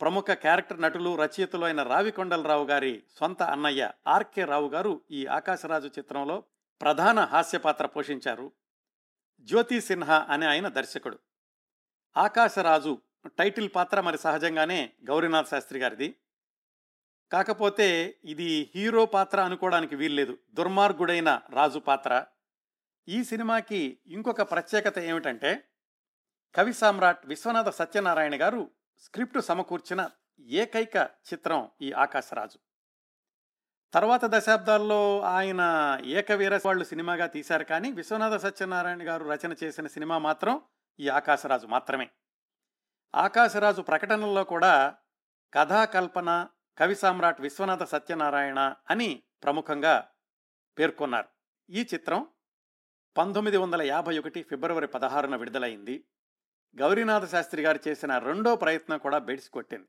ప్రముఖ 0.00 0.24
క్యారెక్టర్ 0.30 0.80
నటులు 0.80 1.16
రచయితలు 1.16 1.64
అయిన 1.64 1.82
రావికొండలరావు 1.82 2.64
గారి 2.64 3.02
సొంత 3.20 3.42
అన్నయ్య 3.42 3.92
ఆర్కే 4.06 4.44
రావు 4.44 4.68
గారు 4.68 5.00
ఈ 5.10 5.26
ఆకాశరాజు 5.26 5.88
చిత్రంలో 5.98 6.42
ప్రధాన 6.80 7.20
హాస్య 7.20 7.58
పాత్ర 7.58 7.86
పోషించారు. 7.86 8.52
జ్యోతి 9.40 9.80
సిన్హా 9.80 10.26
అనే 10.28 10.46
ఆయన 10.46 10.68
దర్శకుడు. 10.68 11.18
ఆకాశరాజు 12.16 12.98
టైటిల్ 13.26 13.70
పాత్ర 13.74 14.00
మరి 14.00 14.18
సహజంగానే 14.18 14.92
గౌరీనాథ్ 15.08 15.48
శాస్త్రి 15.48 15.78
గారిది. 15.78 16.16
కాకపోతే 17.32 18.16
ఇది 18.24 18.72
హీరో 18.74 19.06
పాత్ర 19.06 19.40
అనుకోవడానికి 19.40 19.96
వీల్లేదు. 19.96 20.38
దుర్మార్గుడైన 20.54 21.40
రాజు 21.50 21.78
పాత్ర. 21.78 22.26
ఈ 23.08 23.24
సినిమాకి 23.24 24.00
ఇంకొక 24.06 24.42
ప్రత్యేకత 24.42 24.98
ఏమిటంటే 24.98 25.68
కవి 26.54 26.72
సామ్రాట్ 26.72 27.26
విశ్వనాథ 27.26 27.68
సత్యనారాయణ 27.68 28.42
గారు 28.42 28.70
స్క్రిప్ట్ 28.98 29.40
సమకూర్చిన 29.40 30.10
ఏకైక 30.40 30.96
చిత్రం 31.32 31.70
ఈ 31.82 31.92
ఆకాశరాజు. 31.92 32.58
తర్వాత 33.94 34.20
దశాబ్దాల్లో 34.24 35.20
ఆయన 35.20 35.60
ఏకవీర 36.04 36.60
వాళ్ళు 36.66 36.84
సినిమాగా 36.84 37.26
తీశారు 37.26 37.64
కానీ 37.64 37.92
విశ్వనాథ 37.92 38.36
సత్యనారాయణ 38.36 39.08
గారు 39.08 39.24
రచన 39.24 39.54
చేసిన 39.64 39.86
సినిమా 39.86 40.18
మాత్రం 40.18 40.62
ఈ 41.00 41.08
ఆకాశరాజు 41.08 41.66
మాత్రమే. 41.66 42.10
ఆకాశరాజు 43.14 43.82
ప్రకటనల్లో 43.82 44.44
కూడా 44.44 44.96
కథాకల్పన 45.54 46.48
కవి 46.78 46.94
సామ్రాట్ 46.94 47.40
విశ్వనాథ 47.40 47.82
సత్యనారాయణ 47.82 48.74
అని 48.90 49.22
ప్రముఖంగా 49.42 50.08
పేర్కొన్నారు. 50.78 51.28
ఈ 51.70 51.88
చిత్రం 51.94 52.26
పంతొమ్మిది 53.16 53.56
వందల 53.56 53.82
యాభై 53.82 54.18
ఒకటి 54.18 54.42
ఫిబ్రవరి 54.42 54.86
పదహారున 54.86 55.36
విడుదలైంది. 55.36 56.04
గౌరీనాథ 56.76 57.24
శాస్త్రి 57.26 57.62
గారు 57.62 57.78
చేసిన 57.88 58.18
రెండో 58.18 58.56
ప్రయత్నం 58.56 58.98
కూడా 58.98 59.18
బెడిసి 59.18 59.50
కొట్టింది. 59.50 59.88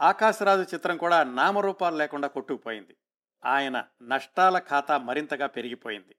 ఆకాశరాజు 0.00 0.74
చిత్రం 0.74 0.96
కూడా 0.96 1.24
నామరూపాలు 1.24 1.96
లేకుండా 1.96 2.28
కొట్టుకుపోయింది. 2.28 2.96
ఆయన 3.44 3.84
నష్టాల 4.02 4.58
ఖాతా 4.58 4.98
మరింతగా 4.98 5.46
పెరిగిపోయింది. 5.46 6.16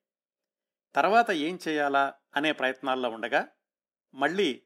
తర్వాత 0.96 1.32
ఏం 1.32 1.60
చేయాలా 1.68 2.14
అనే 2.36 2.52
ప్రయత్నాల్లో 2.52 3.10
ఉండగా 3.10 3.48
మళ్ళీ 4.14 4.64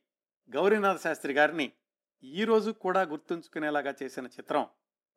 గౌరీనాథ 0.55 0.99
శాస్త్రి 0.99 1.33
గారిని 1.33 1.71
ఈరోజు 2.23 2.71
కూడా 2.71 3.01
గుర్తుంచుకునేలాగా 3.01 3.93
చేసిన 4.03 4.25
చిత్రం 4.25 4.67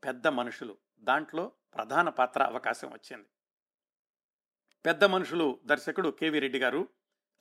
పెద్ద 0.05 0.27
మనుషులు 0.27 0.79
దాంట్లో 1.01 1.53
ప్రధాన 1.75 2.09
పాత్ర 2.09 2.43
అవకాశం 2.43 2.89
వచ్చింది. 2.89 3.29
పెద్ద 4.87 5.05
మనుషులు 5.05 5.59
దర్శకుడు 5.65 6.09
కేవీ 6.09 6.39
రెడ్డి 6.39 6.59
గారు 6.59 6.89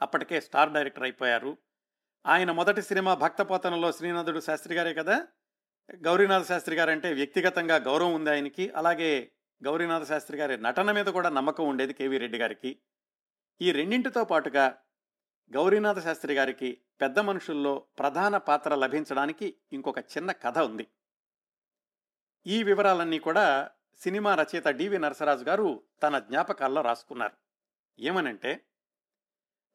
అప్పటికే 0.01 0.41
స్టార్ 0.41 0.71
డైరెక్టర్ 0.71 1.03
అయిపోయారు. 1.03 1.58
ఆయన 2.25 2.51
మొదటి 2.51 2.81
సినిమా 2.81 3.13
భక్తపోతనలో 3.13 3.91
శ్రీనాథుడు 3.91 4.39
శాస్త్రి 4.39 4.75
గారే 4.75 4.93
కదా? 4.93 5.27
గౌరీనాథ 5.95 6.45
శాస్త్రి 6.45 6.75
గారు 6.75 6.91
అంటే 6.91 7.13
వ్యక్తిగతంగా 7.13 7.75
గౌరవం 7.75 8.13
ఉంది 8.13 8.29
ఆయనకి. 8.29 8.69
అలాగే 8.69 9.31
గౌరీనాథ 9.63 10.03
శాస్త్రి 10.03 10.38
గారి 10.38 10.58
నటన 10.58 10.91
మీద 10.91 11.05
కూడా 11.05 11.29
నమ్మకం 11.29 11.67
ఉండేది 11.67 11.93
కేవీ 11.93 12.17
రెడ్డి 12.17 12.38
గారికి. 12.38 12.79
ఈ 13.62 13.71
రెండింటితో 13.71 14.23
పాటుగా 14.23 14.77
గౌరీనాథ 15.55 15.99
శాస్త్రి 15.99 16.34
గారికి 16.34 16.81
పెద్ద 17.01 17.19
మనుషుల్లో 17.19 17.86
ప్రధాన 17.99 18.38
పాత్ర 18.38 18.75
లభించడానికి 18.75 19.58
ఇంకొక 19.73 19.99
చిన్న 19.99 20.31
కథ 20.31 20.58
ఉంది. 20.58 20.88
ఈ 22.47 22.63
వివరాలన్నీ 22.63 23.19
కూడా 23.19 23.71
సినిమా 23.97 24.36
రచయిత 24.36 24.67
డివి 24.67 24.99
నరసరాజు 24.99 25.43
గారు 25.43 25.84
తన 26.03 26.19
జ్ఞాపకాల్లో 26.19 26.81
రాసుకున్నారు. 26.81 27.34
ఏమనంటే 27.99 28.62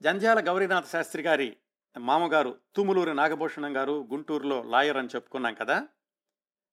జంధ్యాల 0.03 0.49
గౌరీనాథ 0.49 0.87
శాస్త్రి 0.87 1.23
గారి 1.23 1.57
మామగారు 1.99 2.59
తుములూరి 2.77 3.15
నాగభూషణం 3.15 3.77
గారు 3.77 4.09
గుంటూరులో 4.13 4.63
లాయర్ 4.63 4.97
అని 4.97 5.09
చెప్పుకున్నాం 5.15 5.55
కదా 5.55 5.89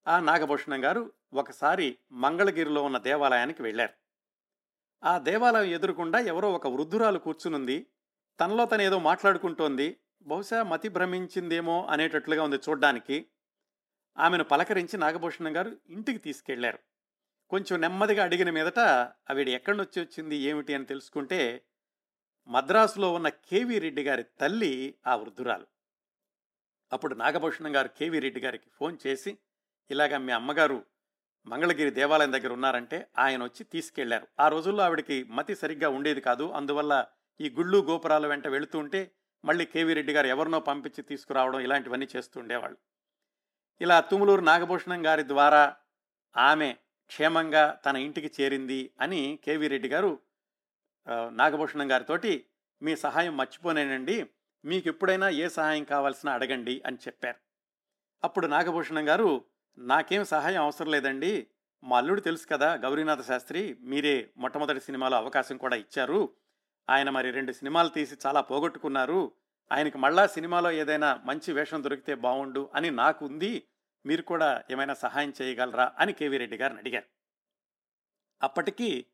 ఆ 0.07 0.19
నాగభూషణం 0.19 0.86
గారు 0.86 1.13
ఒకసారి 1.33 1.97
మంగళగిరిలో 2.12 2.83
ఉన్న 2.83 2.97
దేవాలయానికి 2.97 3.62
వెళ్ళారు. 3.62 3.93
ఆ 5.03 5.17
దేవాలయం 5.17 5.71
ఎదురుకుండా 5.71 6.19
ఎవరో 6.19 6.53
ఒక 6.53 6.67
వృద్ధురాలు 6.67 7.19
కూర్చునుంది. 7.19 7.88
తనలో 8.39 8.65
తను 8.65 8.81
ఏదో 8.81 8.99
మాట్లాడుకుంటోంది. 8.99 9.97
బహుశా 10.21 10.63
మతి 10.63 10.89
భ్రమించిందేమో 10.89 11.86
అనేటట్లుగా 11.86 12.43
ఉంది 12.43 12.55
చూడ్డానికి. 12.55 13.27
ఆమెను 14.17 14.43
పలకరించి 14.43 14.97
నాగభూషణం 14.97 15.57
గారు 15.57 15.77
ఇంటికి 15.89 16.17
తీసుకెళ్ళారు. 16.17 16.79
కొంచెం 17.49 17.81
నెమ్మదిగా 17.81 18.23
అడిగిన 18.23 18.49
మీదట 18.49 18.79
ఆవిడ 18.79 19.49
ఎక్కడి 19.49 19.77
నుంచి 19.77 20.01
వచ్చింది? 20.01 20.36
ఏమిటి? 20.36 20.73
అని 20.73 20.86
తెలుసుకుంటే 20.86 21.63
మద్రాసులో 22.47 23.13
ఉన్న 23.13 23.29
కేవీ 23.29 23.79
రెడ్డి 23.79 24.03
గారి 24.03 24.23
తల్లి 24.23 24.95
ఆ 25.07 25.15
వృద్ధురాలు. 25.15 25.65
అప్పుడు 26.93 27.15
నాగభూషణం 27.15 27.75
గారు 27.75 27.88
కేవీ 27.88 28.19
రెడ్డి 28.19 28.41
గారికి 28.41 28.69
ఫోన్ 28.73 28.97
చేసి 29.07 29.38
ఇలాగ 29.91 30.17
మీ 30.17 30.31
అమ్మగారు 30.31 30.86
మంగళగిరి 31.47 31.91
దేవాలయం 31.91 32.33
దగ్గర 32.33 32.53
ఉన్నారంటే 32.53 33.07
ఆయన 33.17 33.43
వచ్చి 33.43 33.63
తీసుకెళ్ళారు. 33.63 34.27
ఆ 34.39 34.47
రోజుల్లో 34.47 34.83
ఆవిడకి 34.83 35.23
మతి 35.23 35.55
సరిగ్గా 35.55 35.89
ఉండేది 35.89 36.21
కాదు. 36.21 36.51
అందువల్ల 36.51 37.05
ఈ 37.41 37.49
గుళ్ళు 37.49 37.77
గోపురాల 37.77 38.27
వెంట 38.27 38.47
వెళుతూ 38.47 38.79
ఉంటే 38.79 39.12
మళ్ళీ 39.45 39.65
కేవీ 39.65 39.93
రెడ్డి 39.93 40.13
గారు 40.13 40.27
ఎవరినో 40.27 40.60
పంపించి 40.60 41.01
తీసుకురావడం 41.01 41.60
ఇలాంటివన్నీ 41.60 42.07
చేస్తూ 42.15 42.39
ఉండేవాళ్ళు. 42.39 42.77
ఇలా 43.81 43.99
తుములూరు 43.99 44.41
నాగభూషణం 44.41 45.05
గారి 45.05 45.27
ద్వారా 45.27 45.75
ఆమె 46.38 46.77
క్షేమంగా 47.10 47.80
తన 47.86 47.96
ఇంటికి 47.96 48.41
చేరింది 48.41 48.91
అని 49.00 49.39
కేవీ 49.46 49.67
రెడ్డి 49.67 49.88
గారు 49.88 50.20
నాగభూషణం 51.32 51.91
గారితోటి 51.91 52.46
మీ 52.82 52.96
సహాయం 52.96 53.38
మర్చిపోనేనండి 53.38 54.30
మీకు 54.65 54.88
ఎప్పుడైనా 54.88 55.30
ఏ 55.30 55.48
సహాయం 55.48 55.84
కావాల్సిన 55.84 56.30
అడగండి 56.30 56.82
అని 56.86 56.98
చెప్పారు. 57.08 57.39
అప్పుడు 58.24 58.48
నాగభూషణం 58.48 59.08
గారు 59.08 59.46
నాకేం 59.78 60.24
సహాయం 60.24 60.62
అవసరం 60.62 60.91
లేదండి 60.91 61.48
మా 61.84 61.98
అల్లుడు 61.98 62.22
తెలుసు 62.22 62.48
కదా 62.48 62.76
గౌరీనాథ 62.76 63.22
శాస్త్రి 63.22 63.76
మీరే 63.80 64.30
మొట్టమొదటి 64.38 64.80
సినిమాలో 64.80 65.17
అవకాశం 65.17 65.58
కూడా 65.58 65.76
ఇచ్చారు 65.76 66.34
ఆయన 66.89 67.10
మరి 67.10 67.32
రెండు 67.32 67.52
సినిమాలు 67.52 67.89
తీసి 67.89 68.15
చాలా 68.28 68.41
పోగొట్టుకున్నారు 68.41 69.32
ఆయనకి 69.72 69.98
మళ్ళా 69.98 70.28
సినిమాలో 70.28 70.72
ఏదైనా 70.72 71.20
మంచి 71.26 71.54
వేషం 71.54 71.84
దొరికితే 71.84 72.15
బాగుండు 72.15 72.70
అని 72.74 72.91
నాకు 72.91 73.26
ఉంది 73.26 73.67
మీరు 74.08 74.22
కూడా 74.22 74.63
ఏమైనా 74.72 74.93
సహాయం 74.93 75.34
చేయగలరా 75.41 75.86
అని 76.00 76.13
కేవీ 76.13 76.38
రెడ్డి 76.38 76.58
గారిని 76.58 76.80
అడిగారు. 76.80 77.08
అప్పటికీ 78.41 79.06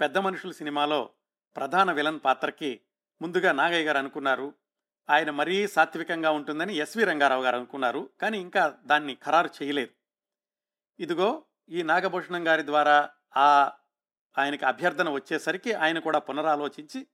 పెద్ద 0.00 0.18
మనుషుల 0.18 0.52
సినిమాలో 0.52 1.10
ప్రధాన 1.56 1.92
విలన్ 1.92 2.20
పాత్రకి 2.24 2.80
ముందుగా 3.22 3.52
నాగయ్య 3.52 3.84
గారు 3.84 3.98
అనుకున్నారు. 3.98 4.54
ఆయన 5.10 5.30
మరీ 5.30 5.66
సాత్వికంగా 5.66 6.30
ఉంటుందని 6.30 6.76
ఎస్వి 6.76 7.04
రంగారావు 7.04 7.42
గారు 7.42 7.56
అనుకున్నారు. 7.56 8.10
కానీ 8.20 8.40
ఇంకా 8.40 8.78
దాన్ని 8.84 9.14
ఖరారు 9.14 9.50
చేయలేదు. 9.62 9.92
ఇదిగో 10.98 11.44
ఈ 11.68 11.82
నాగభూషణం 11.82 12.48
గారి 12.48 12.66
ద్వారా 12.66 13.10
ఆ 13.36 13.72
ఆయనకి 14.38 14.64
అభ్యర్థన 14.64 15.08
వచ్చేసరికి 15.08 15.72
ఆయన 15.72 15.98
కూడా 15.98 16.18
పునరాలోచించి 16.18 17.06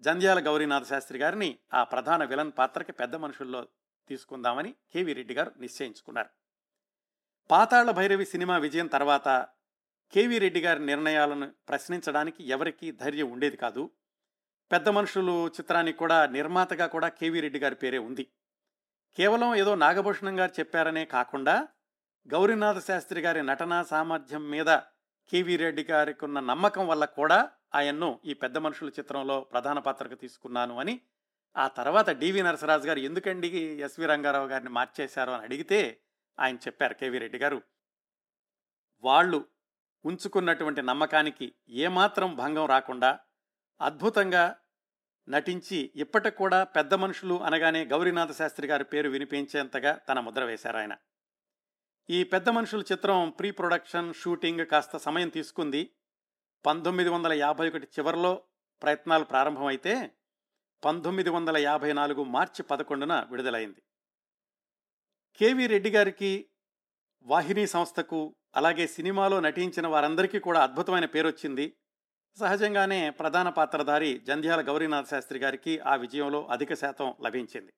జంధ్యాల 0.00 0.46
గౌరీనాథ 0.46 0.84
శాస్త్రి 0.84 1.18
గారిని 1.18 1.58
ఆ 1.74 1.84
ప్రధాన 1.84 2.24
విలన్ 2.24 2.52
పాత్రకి 2.58 2.92
పెద్ద 2.92 3.16
మనుషుల్లో 3.16 3.68
తీసుకుందామని 4.08 4.74
కేవీ 4.92 5.12
రెడ్డి 5.12 5.34
గారు 5.34 5.52
నిశ్చయించుకున్నారు. 5.58 6.45
పాతాళ 7.50 7.90
భైరవి 7.90 8.24
సినిమా 8.24 8.54
విజయం 8.58 8.86
తర్వాత 8.86 9.28
కేవీ 10.12 10.38
రెడ్డి 10.38 10.60
గారి 10.60 10.80
నిర్ణయాలను 10.80 11.46
ప్రశ్నించడానికి 11.68 12.40
ఎవరికీ 12.44 12.92
ధైర్యం 12.92 13.32
ఉండేది 13.32 13.56
కాదు. 13.56 13.90
పెద్ద 14.70 14.88
మనుషులు 14.88 15.34
చిత్రానికి 15.48 15.98
కూడా 15.98 16.26
నిర్మాతగా 16.26 16.86
కూడా 16.86 17.08
కేవీ 17.08 17.40
రెడ్డి 17.40 17.58
గారి 17.58 17.74
పేరే 17.74 17.98
ఉంది. 17.98 18.24
కేవలం 19.18 19.54
ఏదో 19.54 19.74
నాగభూషణం 19.74 20.38
గారు 20.40 20.52
చెప్పారనే 20.60 21.04
కాకుండా 21.04 21.68
గౌరీనాథ 22.28 22.78
శాస్త్రి 22.78 23.20
గారి 23.20 23.42
నటనా 23.42 23.82
సామర్థ్యం 23.82 24.50
మీద 24.50 24.70
కేవీ 25.32 25.56
రెడ్డి 25.56 25.82
గారికి 25.82 26.24
ఉన్న 26.24 26.40
నమ్మకం 26.40 26.84
వల్ల 26.88 27.04
కూడా 27.04 27.38
ఆయన్ను 27.74 28.20
ఈ 28.24 28.34
పెద్ద 28.34 28.58
మనుషుల 28.58 28.88
చిత్రంలో 28.88 29.40
ప్రధాన 29.40 29.78
పాత్రకు 29.78 30.14
తీసుకున్నాను 30.14 30.74
అని 30.78 31.00
ఆ 31.56 31.66
తర్వాత 31.68 32.10
డివి 32.10 32.42
నరసరాజు 32.42 32.86
గారు 32.86 33.00
ఎందుకండి 33.00 33.48
ఎస్వి 33.80 34.06
రంగారావు 34.06 34.46
గారిని 34.46 34.70
మార్చేశారు 34.70 35.30
అని 35.30 35.44
అడిగితే 35.44 35.80
ఆయన 36.40 36.56
చెప్పారు 36.56 36.94
కేవీ 36.94 37.18
రెడ్డి 37.18 37.38
గారు. 37.38 37.62
వాళ్ళు 39.00 39.48
ఉంచుకున్నటువంటి 40.04 40.82
నమ్మకానికి 40.82 41.54
ఏమాత్రం 41.68 42.36
భంగం 42.36 42.66
రాకుండా 42.66 43.18
అద్భుతంగా 43.80 44.56
నటించి 45.28 45.92
ఇప్పటికి 45.94 46.36
కూడా 46.36 46.64
పెద్ద 46.64 46.94
మనుషులు 46.94 47.42
అనగానే 47.42 47.84
గౌరీనాథ 47.84 48.32
శాస్త్రి 48.32 48.66
గారి 48.66 48.84
పేరు 48.84 49.08
వినిపించేంతగా 49.08 49.96
తన 49.96 50.20
ముద్ర 50.20 50.44
వేశారు 50.44 50.76
ఆయన. 50.76 50.96
ఈ 52.10 52.24
పెద్ద 52.24 52.48
మనుషుల 52.48 52.84
చిత్రం 52.92 53.30
ప్రీ 53.30 53.50
ప్రొడక్షన్ 53.50 54.14
షూటింగ్ 54.14 54.66
కాస్త 54.66 54.96
సమయం 54.96 55.28
తీసుకుంది. 55.28 55.90
పంతొమ్మిది 56.66 57.10
వందల 57.10 57.32
యాభై 57.32 57.68
ఒకటి 57.68 57.86
చివరిలో 57.86 58.42
ప్రయత్నాలు 58.82 59.24
ప్రారంభమైతే 59.24 60.10
పంతొమ్మిది 60.84 61.30
వందల 61.30 61.56
యాభై 61.56 61.92
నాలుగు 61.92 62.24
మార్చి 62.24 62.62
పదకొండున 62.62 63.26
విడుదలైంది. 63.30 63.82
కేవి 65.38 65.66
రెడ్డి 65.66 65.90
గారికి 65.90 66.48
వాహిని 67.22 67.66
సంస్థకు 67.66 68.36
అలాగే 68.56 68.86
సినిమాలో 68.86 69.40
నటించిన 69.40 69.86
వారందరికీ 69.86 70.38
కూడా 70.38 70.62
అద్భుతమైన 70.62 71.04
పేరు 71.04 71.26
వచ్చింది 71.26 71.76
సహజంగానే 72.38 73.10
ప్రధాన 73.10 73.48
పాత్రధారి 73.48 74.18
జంధ్యాల 74.18 74.60
గౌరీనాథ్ 74.60 75.06
శాస్త్రి 75.06 75.38
గారికి 75.38 75.78
ఆ 75.78 75.94
విజయంలో 75.94 76.46
అధిక 76.46 76.74
శాతం 76.74 77.14
లభించింది. 77.22 77.72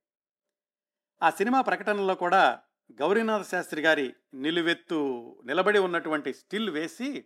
ఆ 1.22 1.30
సినిమా 1.30 1.60
ప్రకటనలో 1.60 2.14
కూడా 2.14 2.60
గౌరీనాథ 2.92 3.42
శాస్త్రి 3.42 3.82
గారి 3.82 4.14
నిలువెత్తు 4.34 5.00
నిలబడి 5.44 5.78
ఉన్నటువంటి 5.78 6.32
స్టిల్ 6.32 6.70
వేసి 6.70 7.24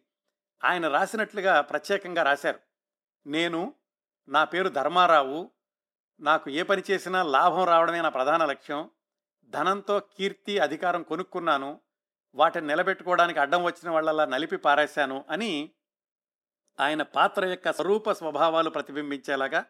ఆయన 0.64 0.88
రాసినట్లుగా 0.88 1.61
ప్రత్యేకంగా 1.61 2.23
రాశారు. 2.23 2.61
నేను 3.27 3.75
నా 4.29 4.45
పేరు 4.45 4.68
ధర్మారావు 4.68 5.51
నాకు 6.21 6.51
ఏ 6.51 6.62
పని 6.62 6.83
చేసినా 6.90 7.23
లాభం 7.23 7.64
రావడమే 7.64 8.01
నా 8.01 8.09
ప్రధాన 8.09 8.45
లక్ష్యం. 8.45 8.90
ధనంతో 9.52 10.00
కీర్తి 10.00 10.58
అధికారం 10.58 11.02
కొనుక్కున్నాను 11.02 11.80
వాటిని 12.34 12.66
నిలబెట్టుకోవడానికి 12.66 13.40
అడ్డం 13.40 13.62
వచ్చిన 13.62 13.90
వాళ్ళలా 13.90 14.24
నలిపి 14.24 14.56
పారేశాను 14.56 15.24
అని 15.30 15.70
ఆయన 16.80 17.02
పాత్ర 17.02 17.44
యొక్క 17.44 17.72
స్వరూప 17.72 18.10
స్వభావాలు 18.10 18.70
ప్రతిబింబించేలాగా 18.70 19.64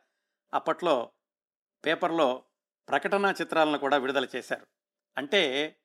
అప్పట్లో 0.54 1.12
పేపర్లో 1.84 2.44
ప్రకటనా 2.88 3.30
చిత్రాలను 3.30 3.78
కూడా 3.78 3.96
విడుదల 3.96 4.26
చేశారు. 4.36 4.66
అంటే 5.16 5.76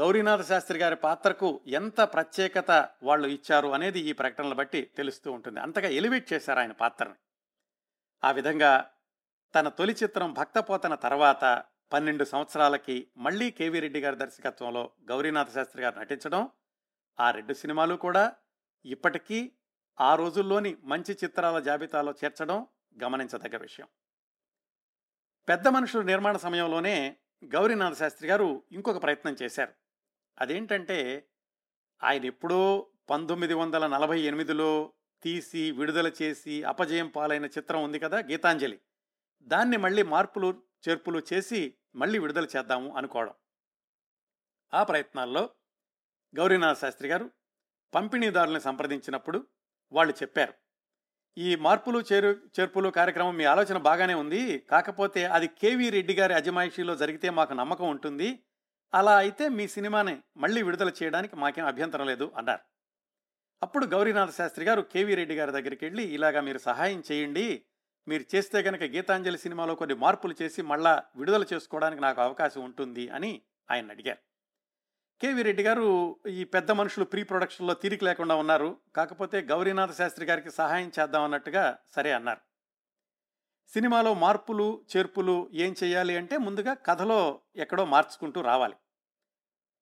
గౌరీనాథ 0.00 0.42
శాస్త్రి 0.42 0.78
గారి 0.78 0.96
పాత్రకు 0.96 1.60
ఎంత 1.66 2.00
ప్రత్యేకత 2.00 2.88
వాళ్ళు 3.02 3.28
ఇచ్చారు 3.28 3.68
అనేది 3.68 4.00
ఈ 4.00 4.12
ప్రకటనలు 4.12 4.54
బట్టి 4.54 4.82
తెలుస్తూ 4.82 5.32
ఉంటుంది. 5.32 5.60
అంతగా 5.60 5.88
ఎలివేట్ 5.88 6.32
చేశారు 6.32 6.58
ఆయన 6.58 6.72
పాత్రని. 6.72 7.14
ఆ 8.24 8.30
విధంగా 8.30 8.90
తన 9.54 9.68
తొలి 9.68 9.96
చిత్రం 10.02 10.32
భక్తపోతన 10.32 10.94
తర్వాత 10.94 11.64
పన్నెండు 11.94 12.24
సంవత్సరాలకి 12.24 13.08
మళ్ళీ 13.16 13.50
కేవీ 13.50 13.80
రెడ్డి 13.80 14.00
గారి 14.00 14.16
దర్శకత్వంలో 14.16 14.90
గౌరీనాథ 15.04 15.50
శాస్త్రి 15.50 15.82
గారు 15.82 16.00
నటించడం 16.00 16.50
ఆ 17.20 17.30
రెండు 17.30 17.52
సినిమాలు 17.52 17.94
కూడా 17.94 18.36
ఇప్పటికీ 18.84 19.52
ఆ 20.00 20.14
రోజుల్లోని 20.14 20.76
మంచి 20.82 21.18
చిత్రాల 21.24 21.58
జాబితాలో 21.58 22.14
చేర్చడం 22.24 22.66
గమనించదగ్గ 23.02 23.56
విషయం. 23.56 23.88
పెద్ద 25.48 25.68
మనుషుల 25.68 26.02
నిర్మాణ 26.02 26.36
సమయంలోనే 26.36 27.16
గౌరీనాథ 27.44 27.92
శాస్త్రి 27.92 28.28
గారు 28.28 28.62
ఇంకొక 28.72 29.02
ప్రయత్నం 29.02 29.36
చేశారు. 29.42 29.72
అదేంటంటే 30.38 31.28
ఆయన 32.02 32.24
ఎప్పుడో 32.24 32.86
పంతొమ్మిది 33.10 33.54
వందల 33.54 33.86
నలభై 33.86 34.20
ఎనిమిదిలో 34.20 34.92
తీసి 35.22 35.70
విడుదల 35.70 36.12
చేసి 36.22 36.62
అపజయం 36.62 37.08
పాలైన 37.08 37.44
చిత్రం 37.44 37.84
ఉంది 37.84 37.98
కదా 37.98 38.18
గీతాంజలి. 38.18 38.80
దాన్ని 39.42 39.76
మళ్ళీ 39.76 40.02
మార్పులు 40.02 40.62
చేర్పులు 40.88 41.22
చేసి 41.32 41.74
మళ్ళీ 41.94 42.18
విడుదల 42.18 42.46
చేద్దాము 42.56 42.96
అనుకోవడం. 42.96 43.34
ఆ 44.72 44.82
ప్రయత్నాల్లో 44.82 45.50
గౌరీనాథ 46.34 46.76
శాస్త్రి 46.76 47.08
గారు 47.08 47.30
పంపిణీదారుల్ని 47.94 48.60
సంప్రదించినప్పుడు 48.60 49.46
వాళ్ళు 49.92 50.14
చెప్పారు. 50.22 50.54
ఈ 51.38 51.56
మార్పులు 51.56 52.04
చేరు 52.12 52.30
చేర్పులు 52.60 52.88
కార్యక్రమం 52.88 53.36
మీ 53.36 53.44
ఆలోచన 53.44 53.76
బాగానే 53.78 54.14
ఉంది. 54.14 54.58
కాకపోతే 54.58 55.24
అది 55.24 55.46
కేవీ 55.46 55.90
రెడ్డి 55.90 56.14
గారి 56.14 56.34
అజమాయిషీలో 56.34 56.96
జరిగితే 56.96 57.30
మాకు 57.30 57.52
నమ్మకం 57.52 57.88
ఉంటుంది. 57.88 58.42
అలా 58.94 59.16
అయితే 59.16 59.48
మీ 59.48 59.68
సినిమాని 59.68 60.22
మళ్ళీ 60.36 60.62
విడుదల 60.62 60.92
చేయడానికి 61.02 61.36
మాకేం 61.36 61.66
అభ్యంతరం 61.66 62.06
లేదు 62.06 62.32
అన్నారు. 62.36 62.60
అప్పుడు 63.62 63.86
గౌరీనాథ 63.86 64.30
శాస్త్రి 64.30 64.64
గారు 64.64 64.80
కేవీ 64.82 65.14
రెడ్డి 65.14 65.34
గారి 65.34 65.52
దగ్గరికి 65.52 65.84
వెళ్ళి 65.84 66.04
ఇలాగా 66.04 66.40
మీరు 66.40 66.58
సహాయం 66.58 67.02
చేయండి 67.12 67.66
మీరు 68.08 68.24
చేస్తే 68.34 68.62
కనుక 68.62 68.82
గీతాంజలి 68.82 69.38
సినిమాలో 69.38 69.74
కొన్ని 69.74 69.94
మార్పులు 69.94 70.34
చేసి 70.42 70.62
మళ్ళా 70.62 71.02
విడుదల 71.16 71.44
చేసుకోవడానికి 71.52 72.02
నాకు 72.02 72.20
అవకాశం 72.20 72.64
ఉంటుంది 72.64 73.08
అని 73.08 73.42
ఆయన 73.70 73.90
అడిగారు. 73.90 74.18
కేవి 75.20 75.42
రెడ్డి 75.42 75.62
గారు 75.62 76.16
ఈ 76.28 76.44
పెద్ద 76.44 76.70
మనుషులు 76.70 77.04
ప్రీ 77.04 77.22
ప్రొడక్షన్లో 77.22 77.74
తీరిక 77.74 78.04
లేకుండా 78.04 78.34
ఉన్నారు. 78.34 78.80
కాకపోతే 78.96 79.40
గౌరీనాథ 79.40 79.92
శాస్త్రి 79.92 80.26
గారికి 80.26 80.50
సహాయం 80.50 80.92
చేద్దాం 81.00 81.22
అన్నట్టుగా 81.22 81.78
సరే 81.88 82.12
అన్నారు. 82.12 82.40
సినిమాలో 83.68 84.14
మార్పులు 84.14 84.84
చేర్పులు 84.96 85.50
ఏం 85.52 85.74
చేయాలి 85.84 86.16
అంటే 86.16 86.38
ముందుగా 86.38 86.74
కథలో 86.74 87.40
ఎక్కడో 87.56 87.84
మార్చుకుంటూ 87.84 88.40
రావాలి. 88.40 88.74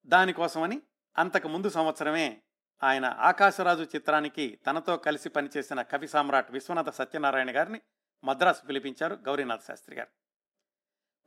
దానికోసమని 0.07 0.83
అంతకు 1.19 1.49
ముందు 1.49 1.69
సంవత్సరమే 1.69 2.43
ఆయన 2.83 3.17
ఆకాశరాజు 3.19 3.83
చిత్రానికి 3.83 4.59
తనతో 4.67 4.97
కలిసి 4.97 5.29
పనిచేసిన 5.29 5.83
కవి 5.83 6.09
సామ్రాట్ 6.09 6.51
విశ్వనాథ 6.51 6.89
సత్యనారాయణ 6.89 7.57
గారిని 7.57 7.81
మద్రాసు 8.25 8.67
పిలిపించారు 8.67 9.15
గౌరీనాథ్ 9.15 9.63
శాస్త్రి 9.63 9.97
గారు. 9.97 10.09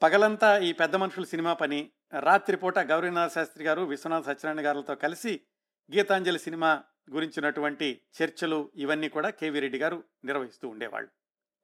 పగలంతా 0.01 0.57
ఈ 0.57 0.73
పెద్ద 0.73 0.95
మనుషుల 0.95 1.23
సినిమా 1.23 1.53
పని 1.53 1.91
రాత్రిపూట 2.19 2.79
గౌరీనాథ 2.79 3.31
శాస్త్రి 3.31 3.63
గారు 3.65 3.81
విశ్వనాథ 3.81 4.23
సత్యనారాయణ 4.25 4.67
గారితో 4.67 4.95
కలిసి 4.95 5.41
గీతాంజలి 5.95 6.39
సినిమా 6.39 6.83
గురించినటువంటి 7.09 8.01
చర్చలు 8.21 8.71
ఇవన్నీ 8.75 9.09
కూడా 9.09 9.29
కేవీ 9.29 9.59
రెడ్డి 9.59 9.79
గారు 9.79 10.03
నిర్వహిస్తూ 10.25 10.69
ఉండేవాళ్ళు. 10.69 11.09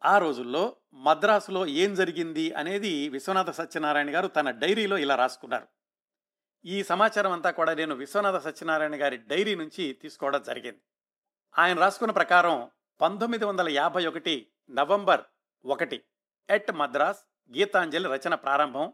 ఆ 0.05 0.17
రోజుల్లో 0.17 0.75
మద్రాసులో 0.93 1.65
ఏం 1.65 1.95
జరిగింది 1.95 2.53
అనేది 2.53 3.09
విశ్వనాథ 3.09 3.49
సత్యనారాయణ 3.49 4.15
గారు 4.15 4.27
తన 4.27 4.51
డైరీలో 4.51 4.97
ఇలా 4.97 5.15
రాసుకున్నారు. 5.15 5.67
ఈ 6.65 6.83
సమాచారం 6.83 7.31
అంతా 7.31 7.51
కూడా 7.51 7.73
నేను 7.73 7.95
విశ్వనాథ 7.95 8.37
సత్యనారాయణ 8.43 9.01
గారి 9.01 9.17
డైరీ 9.17 9.55
నుంచి 9.55 9.93
తీసుకోవడం 9.93 10.43
జరిగింది. 10.43 10.81
ఆయన 11.59 11.79
రాసుకున్న 11.79 12.11
ప్రకారం 12.11 12.69
పంతొమ్మిది 13.01 13.45
వందల 13.45 13.69
యాభై 13.69 14.05
ఒకటి 14.05 14.33
నవంబర్ 14.69 15.21
ఒకటి 15.65 15.97
ఎట్ 16.49 16.71
మద్రాస్ 16.71 17.21
గీతాంజలి 17.51 18.07
రచన 18.09 18.35
ప్రారంభం 18.35 18.93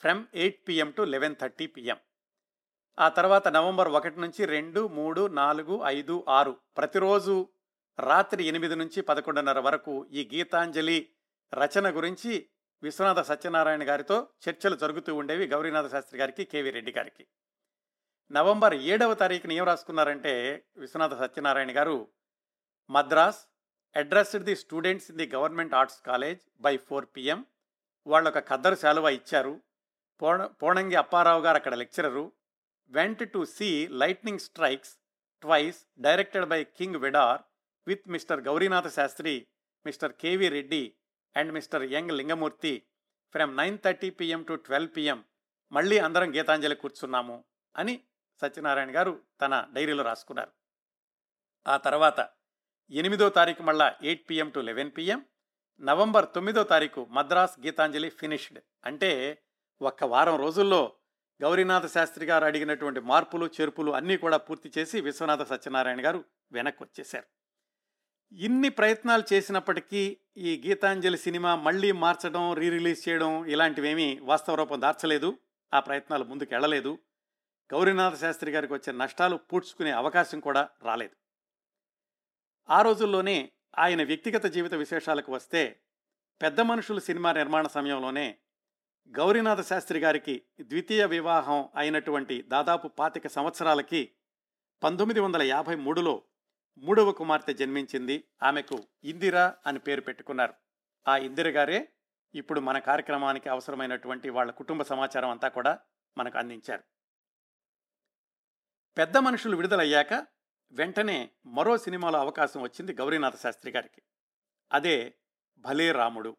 from 0.00 0.26
eight 0.34 0.68
PM 0.68 0.90
to 0.90 1.02
eleven 1.02 1.36
thirty 1.40 1.66
PM. 1.66 1.98
ఆ 2.98 3.08
తర్వాత 3.08 3.48
నవంబర్ 3.48 3.88
ఒకటి 3.88 4.20
నుంచి 4.20 4.44
రెండు 4.44 4.88
మూడు 4.88 5.26
నాలుగు 5.26 5.80
ఐదు 5.84 6.24
ఆరు 6.28 6.60
ప్రతిరోజు 6.76 7.48
రాత్రి 7.98 8.44
ఎనిమిది 8.44 8.74
నుంచి 8.74 9.02
పదకొండున్నర 9.02 9.58
వరకు 9.58 10.06
ఈ 10.12 10.28
గీతాంజలి 10.34 11.10
రచన 11.54 11.96
గురించి 11.96 12.48
విశ్వనాథ 12.82 13.20
సత్యనారాయణ 13.20 13.88
గారితో 13.88 14.28
చర్చలు 14.48 14.74
జరుగుతూ 14.74 15.14
ఉండేవి 15.14 15.46
గౌరీనాథ 15.46 15.90
శాస్త్రి 15.90 16.20
గారికి 16.20 16.44
కేవీ 16.44 16.70
రెడ్డి 16.70 16.92
గారికి. 16.92 17.26
నవంబర్ 18.30 18.74
ఏడవ 18.74 19.14
తారీఖున 19.14 19.52
ఏం 19.52 19.64
రాసుకున్నారంటే 19.64 20.64
Vishwanatha 20.76 21.14
Satyanarayana 21.14 21.76
garu 21.76 22.08
Madras 22.90 23.40
addressed 23.96 24.44
the 24.44 24.54
students 24.56 25.08
in 25.10 25.18
the 25.18 25.26
government 25.34 25.74
arts 25.74 26.00
college 26.08 26.40
by 26.60 26.76
four 26.76 27.06
PM 27.16 27.40
వాళ్ళు 28.06 28.28
ఒక 28.30 28.40
ఖద్దరు 28.50 28.74
శాలువ 28.74 29.08
ఇచ్చారు. 29.08 29.54
పోణ 30.22 30.46
పోణంగి 30.60 30.96
అప్పారావు 30.96 31.42
గారు 31.42 31.56
అక్కడ 31.56 31.74
lecturer. 31.74 32.24
Went 32.90 33.32
to 33.32 33.44
see 33.44 33.68
lightning 34.02 34.38
strikes 34.38 34.92
twice 35.42 35.78
directed 36.00 36.46
by 36.46 36.64
King 36.64 36.96
Vidor 36.96 37.42
with 37.86 38.08
mister 38.08 38.40
Gaurinatha 38.40 38.88
Sastri 38.88 39.34
mister 39.86 40.12
KV 40.12 40.48
Reddy 40.48 40.82
and 41.36 41.52
mister 41.52 41.84
Young 41.92 42.10
Lingamurthy 42.10 42.74
from 43.34 43.56
nine 43.56 43.78
thirty 43.78 44.10
PM 44.10 44.42
to 44.42 44.54
twelve 44.54 44.92
PM 44.96 45.24
మళ్ళీ 45.72 45.98
అందరం 45.98 46.30
గీతాంజలి 46.34 46.74
కూర్చున్నాము 46.74 47.44
అని 47.74 47.94
సత్యనారాయణ 48.40 48.96
గారు 48.96 49.22
తన 49.40 49.54
డైరీలో 49.72 50.02
రాసుకున్నారు. 50.02 50.52
ఆ 51.66 51.76
తర్వాత 51.76 52.20
ఎనిమిదో 52.90 53.28
తారీఖు 53.28 53.62
మళ్ళా 53.62 53.94
eight 54.02 54.30
PM 54.30 54.48
to 54.50 54.60
eleven 54.60 54.90
PM 54.90 55.20
November 55.80 56.26
తొమ్మిదో 56.34 56.62
తారీఖు 56.62 57.06
మద్రాస్ 57.10 57.60
గీతాంజలి 57.66 58.08
ఫినిష్డ్ 58.08 58.58
అంటే 58.84 59.10
ఒక్క 59.80 60.04
వారం 60.04 60.36
రోజుల్లో 60.36 60.80
గౌరీనాథ 61.40 61.86
శాస్త్రి 61.86 62.26
గారు 62.26 62.44
అడిగినటువంటి 62.44 63.00
మార్పులు 63.00 63.46
చేర్పులు 63.46 63.90
అన్నీ 63.90 64.16
కూడా 64.16 64.36
పూర్తి 64.36 64.72
చేసి 64.78 65.00
విశ్వనాథ 65.00 65.42
సత్యనారాయణ 65.42 66.04
గారు 66.06 66.24
వెనక్కి 66.52 66.82
వచ్చేశారు. 66.82 67.26
ఇన్ని 68.32 68.68
ప్రయత్నాలు 68.68 69.24
చేసినప్పటికీ 69.32 70.16
ఈ 70.36 70.62
గీతాంజలి 70.66 71.16
సినిమా 71.16 71.54
మళ్ళీ 71.54 71.92
మార్చడం 71.92 72.54
రీ 72.54 72.70
రిలీజ్ 72.70 73.08
చేయడం 73.08 73.46
ఇలాంటివేమీ 73.46 74.18
వాస్తవ 74.22 74.54
రూపం 74.54 74.80
దార్చలేదు. 74.80 75.38
ఆ 75.74 75.80
ప్రయత్నాలు 75.80 76.24
ముందుకు 76.24 76.54
వెళ్ళలేదు 76.54 76.98
గౌరీనాథ 77.72 78.14
శాస్త్రి 78.20 78.52
గారికి 78.52 78.72
వచ్చే 78.72 78.92
నష్టాలు 78.92 79.36
పూడ్చుకునే 79.36 79.90
అవకాశం 79.90 80.40
కూడా 80.40 80.68
రాలేదు. 80.82 81.14
ఆ 82.70 82.82
రోజుల్లోనే 82.82 83.52
ఆయన 83.78 84.04
వ్యక్తిగత 84.04 84.46
జీవిత 84.46 84.74
విశేషాలకు 84.74 85.32
వస్తే 85.32 85.80
పెద్ద 86.42 86.60
మనుషులు 86.60 87.00
సినిమా 87.00 87.32
నిర్మాణ 87.32 87.66
సమయంలోనే 87.66 88.38
గౌరీనాథ 89.08 89.60
శాస్త్రి 89.60 89.98
గారికి 89.98 90.42
ద్వితీయ 90.60 91.06
వివాహం 91.06 91.68
అయినటువంటి 91.76 92.42
దాదాపు 92.42 92.88
పాతిక 92.88 93.26
సంవత్సరాలకి 93.26 94.12
పంతొమ్మిది 94.82 95.20
వందల 95.20 95.42
యాభై 95.42 95.74
మూడులో 95.74 96.22
మూడవ 96.78 97.12
కుమార్తె 97.12 97.52
జన్మించింది. 97.52 98.24
ఆమెకు 98.42 98.86
ఇందిర 99.04 99.52
అని 99.66 99.78
పేరు 99.78 100.00
పెట్టుకున్నారు. 100.00 100.54
ఆ 101.08 101.16
ఇందిర 101.16 101.50
గారే 101.50 101.88
ఇప్పుడు 102.34 102.60
మన 102.60 102.78
కార్యక్రమానికి 102.78 103.48
అవసరమైనటువంటి 103.48 104.30
వాళ్ళ 104.30 104.50
కుటుంబ 104.50 104.82
సమాచారం 104.82 105.30
అంతా 105.30 105.48
కూడా 105.48 105.78
మనకు 106.18 106.38
అందించారు. 106.38 106.82
పెద్ద 108.98 109.16
మనుషులు 109.16 109.56
విడుదలయ్యాక 109.56 110.26
వెంటనే 110.72 111.30
మరో 111.46 111.78
సినిమాలో 111.78 112.18
అవకాశం 112.18 112.60
వచ్చింది 112.60 112.92
గౌరీనాథ 112.92 113.36
శాస్త్రి 113.36 113.72
గారికి. 113.72 114.02
అదే 114.72 115.14
భలే 115.58 115.92
రాముడు 115.92 116.36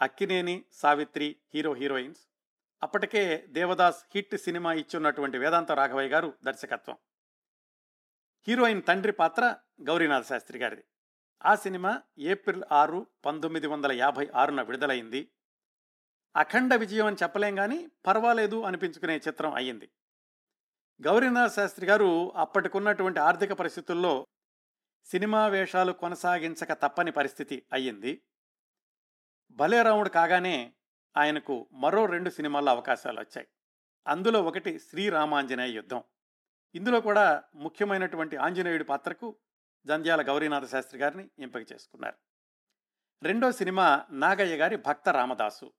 అక్కినేని 0.00 0.64
సావిత్రి 0.72 1.36
హీరో 1.54 1.72
హీరోయిన్స్. 1.72 2.20
అప్పటికే 2.82 3.44
దేవదాస్ 3.48 4.04
హిట్ 4.14 4.36
సినిమా 4.36 4.72
ఇచ్చున్నటువంటి 4.72 5.38
వేదాంత 5.38 5.72
రాఘవయ్య 5.72 6.08
గారు 6.08 6.34
దర్శకత్వం. 6.44 6.96
హీరోయిన్ 8.48 8.82
తండ్రి 8.88 9.12
పాత్ర 9.12 9.56
గౌరీనాథ 9.82 10.24
శాస్త్రి 10.24 10.58
గారిది. 10.58 10.84
ఆ 11.44 11.54
సినిమా 11.54 12.02
ఏప్రిల్ 12.18 12.62
ఆరు 12.72 13.06
పంతొమ్మిది 13.26 13.66
వందల 13.66 13.92
యాభై 13.92 14.28
ఆరున 14.34 14.62
విడుదలైంది. 14.62 15.30
అఖండ 16.36 16.74
విజయం 16.74 17.06
అని 17.06 17.16
చెప్పలేం 17.22 17.56
కానీ 17.56 17.86
పర్వాలేదు 18.06 18.62
అనిపించుకునే 18.62 19.16
చిత్రం 19.16 19.54
అయ్యింది. 19.54 19.88
గౌరీనాథ 21.02 21.50
శాస్త్రి 21.50 21.86
గారు 21.86 22.32
అప్పటికున్నటువంటి 22.36 23.20
ఆర్థిక 23.20 23.52
పరిస్థితుల్లో 23.52 24.26
సినిమా 25.04 25.46
వేషాలు 25.46 25.92
కొనసాగించక 25.92 26.72
తప్పని 26.72 27.12
పరిస్థితి 27.12 27.66
అయ్యింది. 27.72 28.22
భలేరాముడు 29.50 30.08
కాగానే 30.08 30.74
ఆయనకు 31.16 31.68
మరో 31.72 32.06
రెండు 32.06 32.30
సినిమాల్లో 32.30 32.72
అవకాశాలు 32.72 33.20
వచ్చాయి. 33.20 33.48
అందులో 34.06 34.42
ఒకటి 34.42 34.78
శ్రీరామాంజనేయ 34.78 35.72
యుద్ధం. 35.72 36.04
ఇందులో 36.74 37.00
కూడా 37.00 37.42
ముఖ్యమైనటువంటి 37.54 38.36
ఆంజనేయుడి 38.36 38.84
పాత్రకు 38.84 39.36
జంధ్యాల 39.86 40.28
గౌరీనాథ 40.28 40.66
శాస్త్రి 40.66 41.00
గారిని 41.00 41.30
ఎంపిక 41.38 41.72
చేసుకున్నారు. 41.72 42.16
రెండో 43.22 43.52
సినిమా 43.52 44.06
నాగయ్య 44.10 44.56
గారి 44.56 44.76
భక్త 44.76 45.08
రామదాసు. 45.08 45.72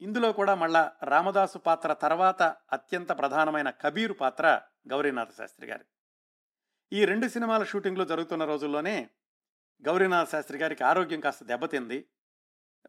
ఇందులో 0.00 0.32
కూడా 0.32 0.54
మళ్ళా 0.54 0.92
రామదాసు 1.02 1.58
పాత్ర 1.58 1.92
తర్వాత 1.92 2.42
అత్యంత 2.72 3.18
ప్రధానమైన 3.18 3.70
కబీరు 3.70 4.12
పాత్ర 4.12 4.60
గౌరీనాథ 4.90 5.30
శాస్త్రి 5.30 5.66
గారి. 5.66 5.84
ఈ 6.92 7.04
రెండు 7.04 7.28
సినిమాల 7.28 7.64
షూటింగ్లు 7.64 8.04
జరుగుతున్న 8.04 8.44
రోజుల్లోనే 8.44 9.10
గౌరీనాథ 9.86 10.28
శాస్త్రి 10.28 10.58
గారికి 10.58 10.84
ఆరోగ్యం 10.84 11.20
కాస్త 11.20 11.44
దెబ్బతింది. 11.44 12.08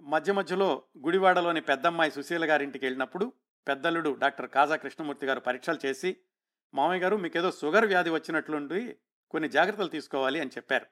మధ్య 0.02 0.34
మధ్యలో 0.34 0.84
గుడివాడలోని 0.98 1.62
పెద్దమ్మాయి 1.62 2.12
సుశీల 2.12 2.52
గారింటికి 2.52 2.86
వెళ్ళినప్పుడు 2.86 3.34
పెద్దల్లుడు 3.68 4.14
డాక్టర్ 4.14 4.50
కాజా 4.50 4.76
కృష్ణమూర్తి 4.76 5.26
గారు 5.26 5.40
పరీక్షలు 5.40 5.80
చేసి 5.86 6.18
మామయ్య 6.74 7.04
గారు 7.04 7.18
మీకేదో 7.18 7.52
షుగర్ 7.52 7.86
వ్యాధి 7.86 8.10
వచ్చినట్లుండి 8.10 8.98
కొన్ని 9.32 9.50
జాగ్రత్తలు 9.50 9.88
తీసుకోవాలి 9.88 10.40
అని 10.40 10.50
చెప్పారు. 10.50 10.86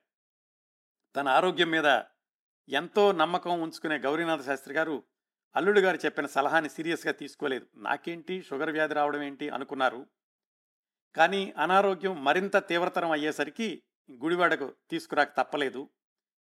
తన 1.15 1.27
ఆరోగ్యం 1.27 1.69
మీద 1.69 2.03
ఎంతో 2.69 3.11
నమ్మకం 3.11 3.61
ఉంచుకునే 3.61 3.97
గౌరీనాథ 3.97 4.41
శాస్త్రి 4.41 4.75
గారు 4.75 5.03
అల్లుడు 5.55 5.79
గారు 5.79 5.97
చెప్పిన 6.05 6.25
సలహాని 6.25 6.69
సీరియస్గా 6.69 7.13
తీసుకోలేదు. 7.13 7.67
నాకేంటి? 7.75 8.41
షుగర్ 8.41 8.71
వ్యాధి 8.71 8.93
రావడం 8.93 9.21
ఏంటి? 9.21 9.49
అనుకున్నారు. 9.49 10.07
కానీ 11.15 11.53
అనారోగ్యం 11.57 12.23
మరింత 12.23 12.57
తీవ్రతరం 12.57 13.11
అయ్యేసరికి 13.11 13.83
గుడివాడకు 14.11 14.73
తీసుకురాక 14.89 15.37
తప్పలేదు. 15.37 15.89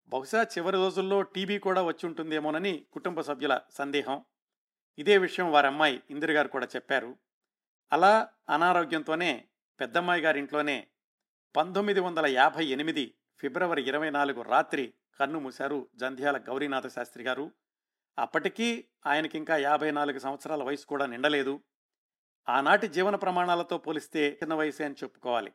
బహుశా 0.07 0.43
చివరి 0.43 0.77
రోజుల్లో 0.77 1.23
టీబీ 1.23 1.59
కూడా 1.59 1.83
వచ్చి 1.83 2.07
ఉంటుందేమోనని 2.07 2.87
కుటుంబ 2.93 3.21
సభ్యుల 3.21 3.61
సందేహం. 3.71 4.25
ఇదే 4.99 5.19
విషయం 5.19 5.53
వారి 5.53 5.67
అమ్మాయి 5.67 6.03
ఇందిర 6.11 6.33
గారు 6.33 6.49
కూడా 6.49 6.67
చెప్పారు. 6.67 7.17
అలా 7.93 8.29
అనారోగ్యంతోనే 8.49 9.45
పెద్దమ్మాయి 9.81 10.23
గారి 10.23 10.39
ఇంట్లోనే 10.39 10.87
పంతొమ్మిది 11.57 12.01
వందల 12.01 12.27
యాభై 12.27 12.65
ఎనిమిది 12.65 13.15
ఫిబ్రవరి 13.39 13.83
ఇరవై 13.89 14.11
నాలుగు 14.11 14.43
రాత్రి 14.43 14.95
కన్ను 15.21 15.39
మూశారు 15.39 15.89
జంధ్యాల 15.97 16.37
గౌరీనాథ 16.37 16.87
శాస్త్రి 16.87 17.25
గారు. 17.25 17.51
అప్పటికీ 18.19 18.85
ఆయనకింకా 19.07 19.57
యాభై 19.57 19.91
నాలుగు 19.91 20.19
సంవత్సరాల 20.19 20.63
వయసు 20.63 20.87
కూడా 20.87 21.07
నిండలేదు. 21.07 21.61
ఆనాటి 22.49 22.89
జీవన 22.89 23.17
ప్రమాణాలతో 23.17 23.79
పోలిస్తే 23.79 24.39
చిన్న 24.43 24.55
వయసే 24.55 24.85
అని 24.85 24.95
చెప్పుకోవాలి. 24.95 25.53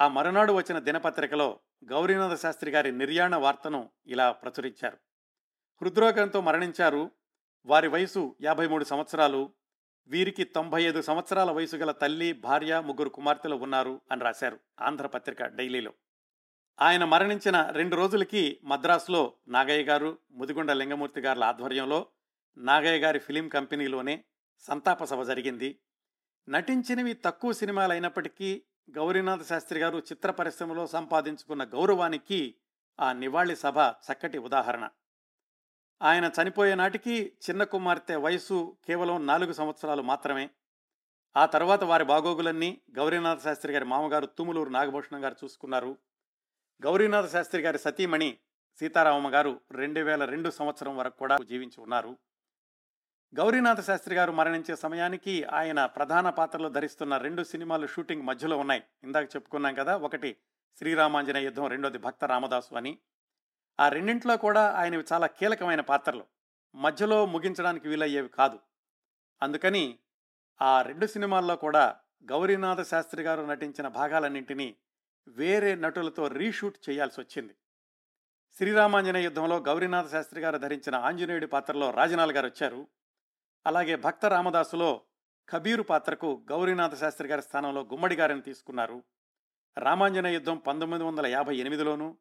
ఆ 0.00 0.08
మరునాడు 0.08 0.52
వచ్చిన 0.52 0.78
దినపత్రికలో 0.78 1.60
గౌరీనాథ 1.90 2.34
శాస్త్రి 2.34 2.70
గారి 2.70 2.92
నిర్యాణ 2.92 3.36
వార్తను 3.36 3.90
ఇలా 4.06 4.32
ప్రచురించారు. 4.32 4.98
హృద్రోగంతో 5.82 6.40
మరణించారు. 6.40 7.10
వారి 7.66 7.88
వయసు 7.88 8.36
యాభై 8.42 8.66
మూడు 8.66 8.84
సంవత్సరాలు. 8.84 9.50
వీరికి 10.06 10.44
తొంభై 10.44 10.82
ఐదు 10.82 11.02
సంవత్సరాల 11.02 11.50
వయసు 11.50 11.76
గల 11.76 11.90
తల్లి 11.90 12.32
భార్య 12.32 12.80
ముగ్గురు 12.80 13.08
కుమార్తెలు 13.08 13.56
ఉన్నారు 13.56 14.00
అని 14.12 14.20
రాశారు 14.20 14.60
ఆంధ్రపత్రిక 14.80 15.46
డైలీలో. 15.46 15.92
ఆయన 16.80 17.04
మరణించిన 17.04 17.70
రెండు 17.70 17.96
రోజులకి 17.96 18.60
మద్రాసులో 18.64 19.32
నాగయ్య 19.48 19.84
గారు 19.84 20.18
ముదిగొండ 20.30 20.72
లింగమూర్తి 20.72 21.20
గారుల 21.20 21.44
ఆధ్వర్యంలో 21.44 22.06
నాగయ్య 22.58 22.98
గారి 22.98 23.18
ఫిలిం 23.18 23.48
కంపెనీలోనే 23.48 24.24
సంతాప 24.58 25.04
సభ 25.04 25.22
జరిగింది. 25.22 25.78
నటించినవి 26.48 27.12
తక్కువ 27.12 27.52
సినిమాలు 27.52 27.92
అయినప్పటికీ 27.92 28.62
గౌరీనాథ 28.90 29.42
శాస్త్రి 29.42 29.80
గారు 29.80 29.98
చిత్ర 29.98 30.30
పరిశ్రమలో 30.30 30.86
సంపాదించుకున్న 30.86 31.64
గౌరవానికి 31.64 32.54
ఆ 33.00 33.12
నివాళి 33.12 33.56
సభ 33.56 33.78
చక్కటి 33.78 34.38
ఉదాహరణ. 34.38 34.88
ఆయన 36.02 36.30
చనిపోయే 36.42 36.74
నాటికి 36.74 37.32
చిన్న 37.50 37.64
కుమార్తె 37.64 38.16
వయసు 38.16 38.76
కేవలం 38.86 39.26
నాలుగు 39.26 39.52
సంవత్సరాలు 39.52 40.02
మాత్రమే. 40.02 40.50
ఆ 41.36 41.46
తర్వాత 41.46 41.84
వారి 41.84 42.04
బాగోగులన్నీ 42.04 42.80
గౌరీనాథ 42.96 43.42
శాస్త్రి 43.42 43.72
గారి 43.72 43.84
మామగారు 43.84 44.26
తుములూరు 44.26 44.70
నాగభూషణం 44.70 45.24
గారు 45.24 45.36
చూసుకున్నారు. 45.44 45.98
గౌరీనాథ 46.82 47.26
శాస్త్రి 47.26 47.62
గారి 47.62 47.78
సతీమణి 47.78 48.38
సీతారామమ్మ 48.78 49.34
గారు 49.34 49.60
రెండు 49.72 50.00
వేల 50.00 50.24
రెండు 50.24 50.50
సంవత్సరం 50.50 50.96
వరకు 50.96 51.18
కూడా 51.18 51.36
జీవించి 51.48 51.80
ఉన్నారు. 51.80 52.16
గౌరీనాథ 53.34 53.80
శాస్త్రి 53.80 54.14
గారు 54.14 54.32
మరణించే 54.32 54.76
సమయానికి 54.76 55.44
ఆయన 55.44 55.86
ప్రధాన 55.86 56.30
పాత్రలు 56.30 56.68
ధరిస్తున్న 56.68 57.16
రెండు 57.16 57.42
సినిమాలు 57.42 57.86
షూటింగ్ 57.86 58.22
మధ్యలో 58.22 58.58
ఉన్నాయి. 58.58 58.82
ఇందాక 59.04 59.36
చెప్పుకున్నాం 59.36 59.74
కదా 59.74 59.96
ఒకటి 59.96 60.36
శ్రీరామాంజన 60.78 61.36
యుద్ధం 61.36 61.66
రెండోది 61.66 61.98
భక్త 61.98 62.24
రామదాసు 62.24 62.74
అని. 62.74 62.98
ఆ 63.80 63.88
రెండింటిలో 63.88 64.36
కూడా 64.36 64.72
ఆయనవి 64.72 65.04
చాలా 65.12 65.26
కీలకమైన 65.26 65.80
పాత్రలు. 65.80 66.24
మధ్యలో 66.74 67.26
ముగించడానికి 67.26 67.88
వీలయ్యేవి 67.88 68.28
కాదు. 68.28 68.58
అందుకని 69.42 69.98
ఆ 70.62 70.82
రెండు 70.82 71.06
సినిమాల్లో 71.06 71.56
కూడా 71.56 71.96
గౌరీనాథ 72.30 72.82
శాస్త్రి 72.82 73.22
గారు 73.22 73.42
నటించిన 73.42 73.88
భాగాలన్నింటినీ 73.88 74.76
వేరే 75.28 75.74
నటులతో 75.74 76.28
రీషూట్ 76.28 76.90
చేయాల్సి 76.90 77.20
వచ్చింది. 77.20 77.54
శ్రీరామాంజనేయ 78.58 79.24
యుద్ధంలో 79.24 79.56
గౌరీనాథ 79.58 80.10
శాస్త్రి 80.10 80.40
గారు 80.40 80.58
ధరించిన 80.58 80.94
ఆంజనేయుడి 80.94 81.46
పాత్రలో 81.46 81.90
రాజనాల్ 81.90 82.32
గారు 82.32 82.46
వచ్చారు. 82.46 82.88
అలాగే 83.66 83.96
భక్త 83.96 84.26
రామదాసులో 84.26 85.02
కబీరు 85.48 85.82
పాత్రకు 85.82 86.44
గౌరీనాథ 86.50 86.94
శాస్త్రి 86.94 87.28
గారి 87.28 87.42
స్థానంలో 87.42 87.82
గుమ్మడి 87.82 88.14
గారిని 88.16 88.42
తీసుకున్నారు. 88.42 89.02
రామాంజనేయ 89.78 90.34
యుద్ధం 90.34 90.56
పంతొమ్మిది 90.56 91.04
వందల 91.04 91.26
యాభై 91.26 91.56
ఎనిమిదిలోను 91.56 92.18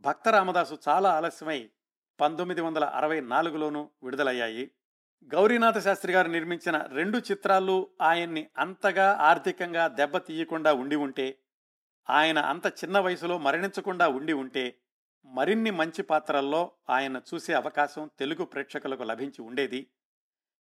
భక్త 0.00 0.28
రామదాసు 0.28 0.78
చాలా 0.88 1.10
ఆలస్యమై 1.10 1.70
పంతొమ్మిది 2.20 2.60
వందల 2.60 2.84
అరవై 2.84 3.20
నాలుగులోనూ 3.20 3.90
విడుదలయ్యాయి. 4.02 4.70
గౌరీనాథ 5.24 5.78
శాస్త్రి 5.78 6.12
గారు 6.12 6.28
నిర్మించిన 6.28 6.76
రెండు 6.76 7.18
చిత్రాలు 7.18 7.90
ఆయన్ని 8.00 8.48
అంతగా 8.58 9.12
ఆర్థికంగా 9.20 9.88
దెబ్బతీయకుండా 9.88 10.72
ఉండి 10.72 10.96
ఉంటే 10.96 11.38
ఆయన 12.10 12.38
అంత 12.38 12.66
చిన్న 12.66 12.98
వయసులో 12.98 13.38
మరణించకుండా 13.38 14.08
ఉండి 14.08 14.32
ఉంటే 14.32 14.78
మరిన్ని 15.24 15.70
మంచి 15.70 16.02
పాత్రల్లో 16.02 16.72
ఆయన 16.90 17.22
చూసే 17.34 17.52
అవకాశం 17.52 18.10
తెలుగు 18.18 18.44
ప్రేక్షకులకు 18.44 19.02
లభించి 19.02 19.42
ఉండేది. 19.42 19.90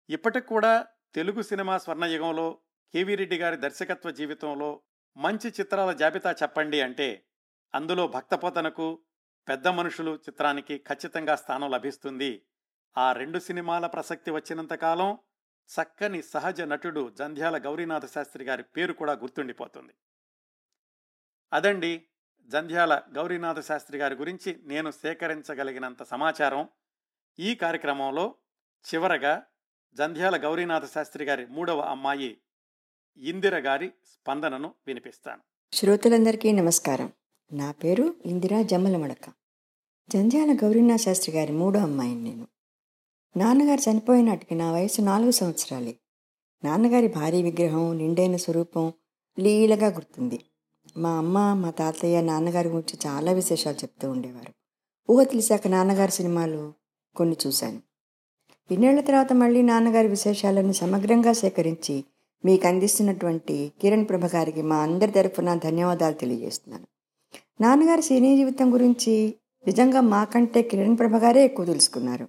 ఇప్పటికి 0.09 0.47
కూడా 0.47 0.87
తెలుగు 1.15 1.43
సినిమా 1.43 1.79
స్వర్ణయుగంలో 1.79 2.59
కేవీ 2.95 3.15
రెడ్డి 3.15 3.39
గారి 3.39 3.57
దర్శకత్వ 3.57 4.11
జీవితంలో 4.11 4.81
మంచి 5.17 5.49
చిత్రాల 5.49 5.93
జాబితా 5.93 6.33
చెప్పండి 6.33 6.81
అంటే 6.81 7.25
అందులో 7.75 8.09
భక్తపోతనకు 8.09 9.01
పెద్ద 9.49 9.69
మనుషులు 9.69 10.17
చిత్రానికి 10.17 10.79
ఖచ్చితంగా 10.79 11.37
స్థానం 11.37 11.71
లభిస్తుంది. 11.71 12.43
ఆ 12.99 13.13
రెండు 13.13 13.39
సినిమాల 13.39 13.87
ప్రసక్తి 13.87 14.31
వచ్చినంతకాలం 14.31 15.19
చక్కని 15.81 16.23
సహజ 16.23 16.61
నటుడు 16.61 17.11
జంధ్యాల 17.19 17.59
గౌరీనాథ 17.59 18.07
శాస్త్రి 18.07 18.45
గారి 18.45 18.63
పేరు 18.63 18.93
కూడా 18.93 19.13
గుర్తుండిపోతుంది. 19.13 19.95
అదండి 21.53 22.03
జంధ్యాల 22.47 23.01
గౌరీనాథ 23.17 23.61
శాస్త్రి 23.61 23.99
గారి 23.99 24.15
గురించి 24.15 24.57
నేను 24.65 24.91
సేకరించగలిగినంత 24.91 26.03
సమాచారం. 26.03 26.69
ఈ 27.39 27.55
కార్యక్రమంలో 27.55 28.35
చివరగా 28.95 29.43
జంధ్యాల 29.95 30.45
గౌరీనాథ 30.45 30.85
శాస్త్రి 30.85 31.25
గారి 31.25 31.47
మూడవ 31.47 31.81
అమ్మాయి 31.81 32.39
ఇందిర 33.17 33.59
గారి 33.59 33.89
స్పందనను 33.89 34.75
వినిపిస్తాను. 34.87 35.43
శ్రోతలందరికీ 35.73 36.53
నమస్కారం. 36.53 37.13
నా 37.53 37.73
పేరు 37.73 38.15
ఇందిరా 38.27 38.63
జమ్మలమడక. 38.63 39.33
జంధ్యాల 40.09 40.57
గౌరీనాథ 40.65 40.99
శాస్త్రి 40.99 41.37
గారి 41.37 41.53
మూడో 41.53 41.81
అమ్మాయిని 41.81 42.23
నేను. 42.23 42.49
నాన్నగారు 43.37 43.91
చనిపోయినట్టుకి 43.91 44.55
నా 44.55 44.73
వయసు 44.73 45.03
నాలుగు 45.03 45.31
సంవత్సరాలే. 45.31 45.97
నాన్నగారి 46.65 47.09
భారీ 47.09 47.43
విగ్రహం 47.43 47.97
నిండైన 47.97 48.37
స్వరూపం 48.37 48.93
లీలగా 49.39 49.87
గుర్తుంది. 49.87 50.45
మా 50.99 51.11
అమ్మ 51.11 51.39
మా 51.39 51.71
తాతయ్య 51.71 52.21
నాన్నగారి 52.21 52.69
గురించి 52.69 52.99
చాలా 53.07 53.33
విశేషాలు 53.33 53.77
చెప్తూ 53.77 54.11
ఉండేవారు. 54.11 54.53
ఊహ 55.11 55.23
తెలిసాక 55.23 55.69
నాన్నగారి 55.69 56.13
సినిమాలు 56.13 56.73
కొన్ని 57.17 57.37
చూశాను. 57.47 57.81
ఇన్నేళ్ళ 58.71 59.01
తర్వాత 59.01 59.33
మళ్ళీ 59.33 59.63
నాన్నగారి 59.63 60.09
విశేషాలను 60.09 60.73
సమగ్రంగా 60.73 61.33
సేకరించి 61.33 62.05
మీకు 62.45 62.67
అందిస్తున్నటువంటి 62.67 63.73
కిరణ్ 63.81 64.09
ప్రభ 64.09 64.27
గారికి 64.27 64.63
మా 64.63 64.77
అందరి 64.77 65.11
తరఫున 65.11 65.55
ధన్యవాదాలు 65.55 66.15
తెలియజేస్తున్నాను. 66.15 66.87
నాన్నగారి 67.61 68.03
సినీ 68.03 68.37
జీవితం 68.37 68.73
గురించి 68.75 69.35
నిజంగా 69.67 70.01
మాకంటే 70.01 70.63
కిరణ్ 70.63 70.99
ప్రభ 70.99 71.17
గారే 71.17 71.45
ఎక్కువ 71.45 71.67
తెలుసుకున్నారు. 71.67 72.29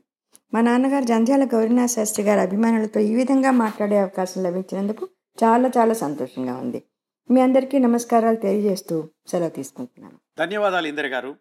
మా 0.54 0.62
నాన్నగారు 0.62 1.06
జంధ్యాల 1.06 1.44
గౌరీనాథ్ 1.44 1.92
శాస్త్రి 1.92 2.26
గారి 2.26 2.40
అభిమానులతో 2.40 3.00
ఈ 3.00 3.16
విధంగా 3.16 3.52
మాట్లాడే 3.52 3.98
అవకాశం 3.98 4.44
లభించినందుకు 4.44 5.08
చాలా 5.44 5.72
చాలా 5.78 5.94
సంతోషంగా 5.94 6.56
ఉంది. 6.56 6.84
మీ 7.32 7.42
అందరికీ 7.42 7.78
నమస్కారాలు 7.78 8.36
తెలియజేస్తూ 8.36 9.10
సెలవు 9.28 9.50
తీసుకుంటున్నాను. 9.50 10.18
ధన్యవాదాలు 10.40 10.88
ఇందిర 10.88 11.08
గారు 11.08 11.36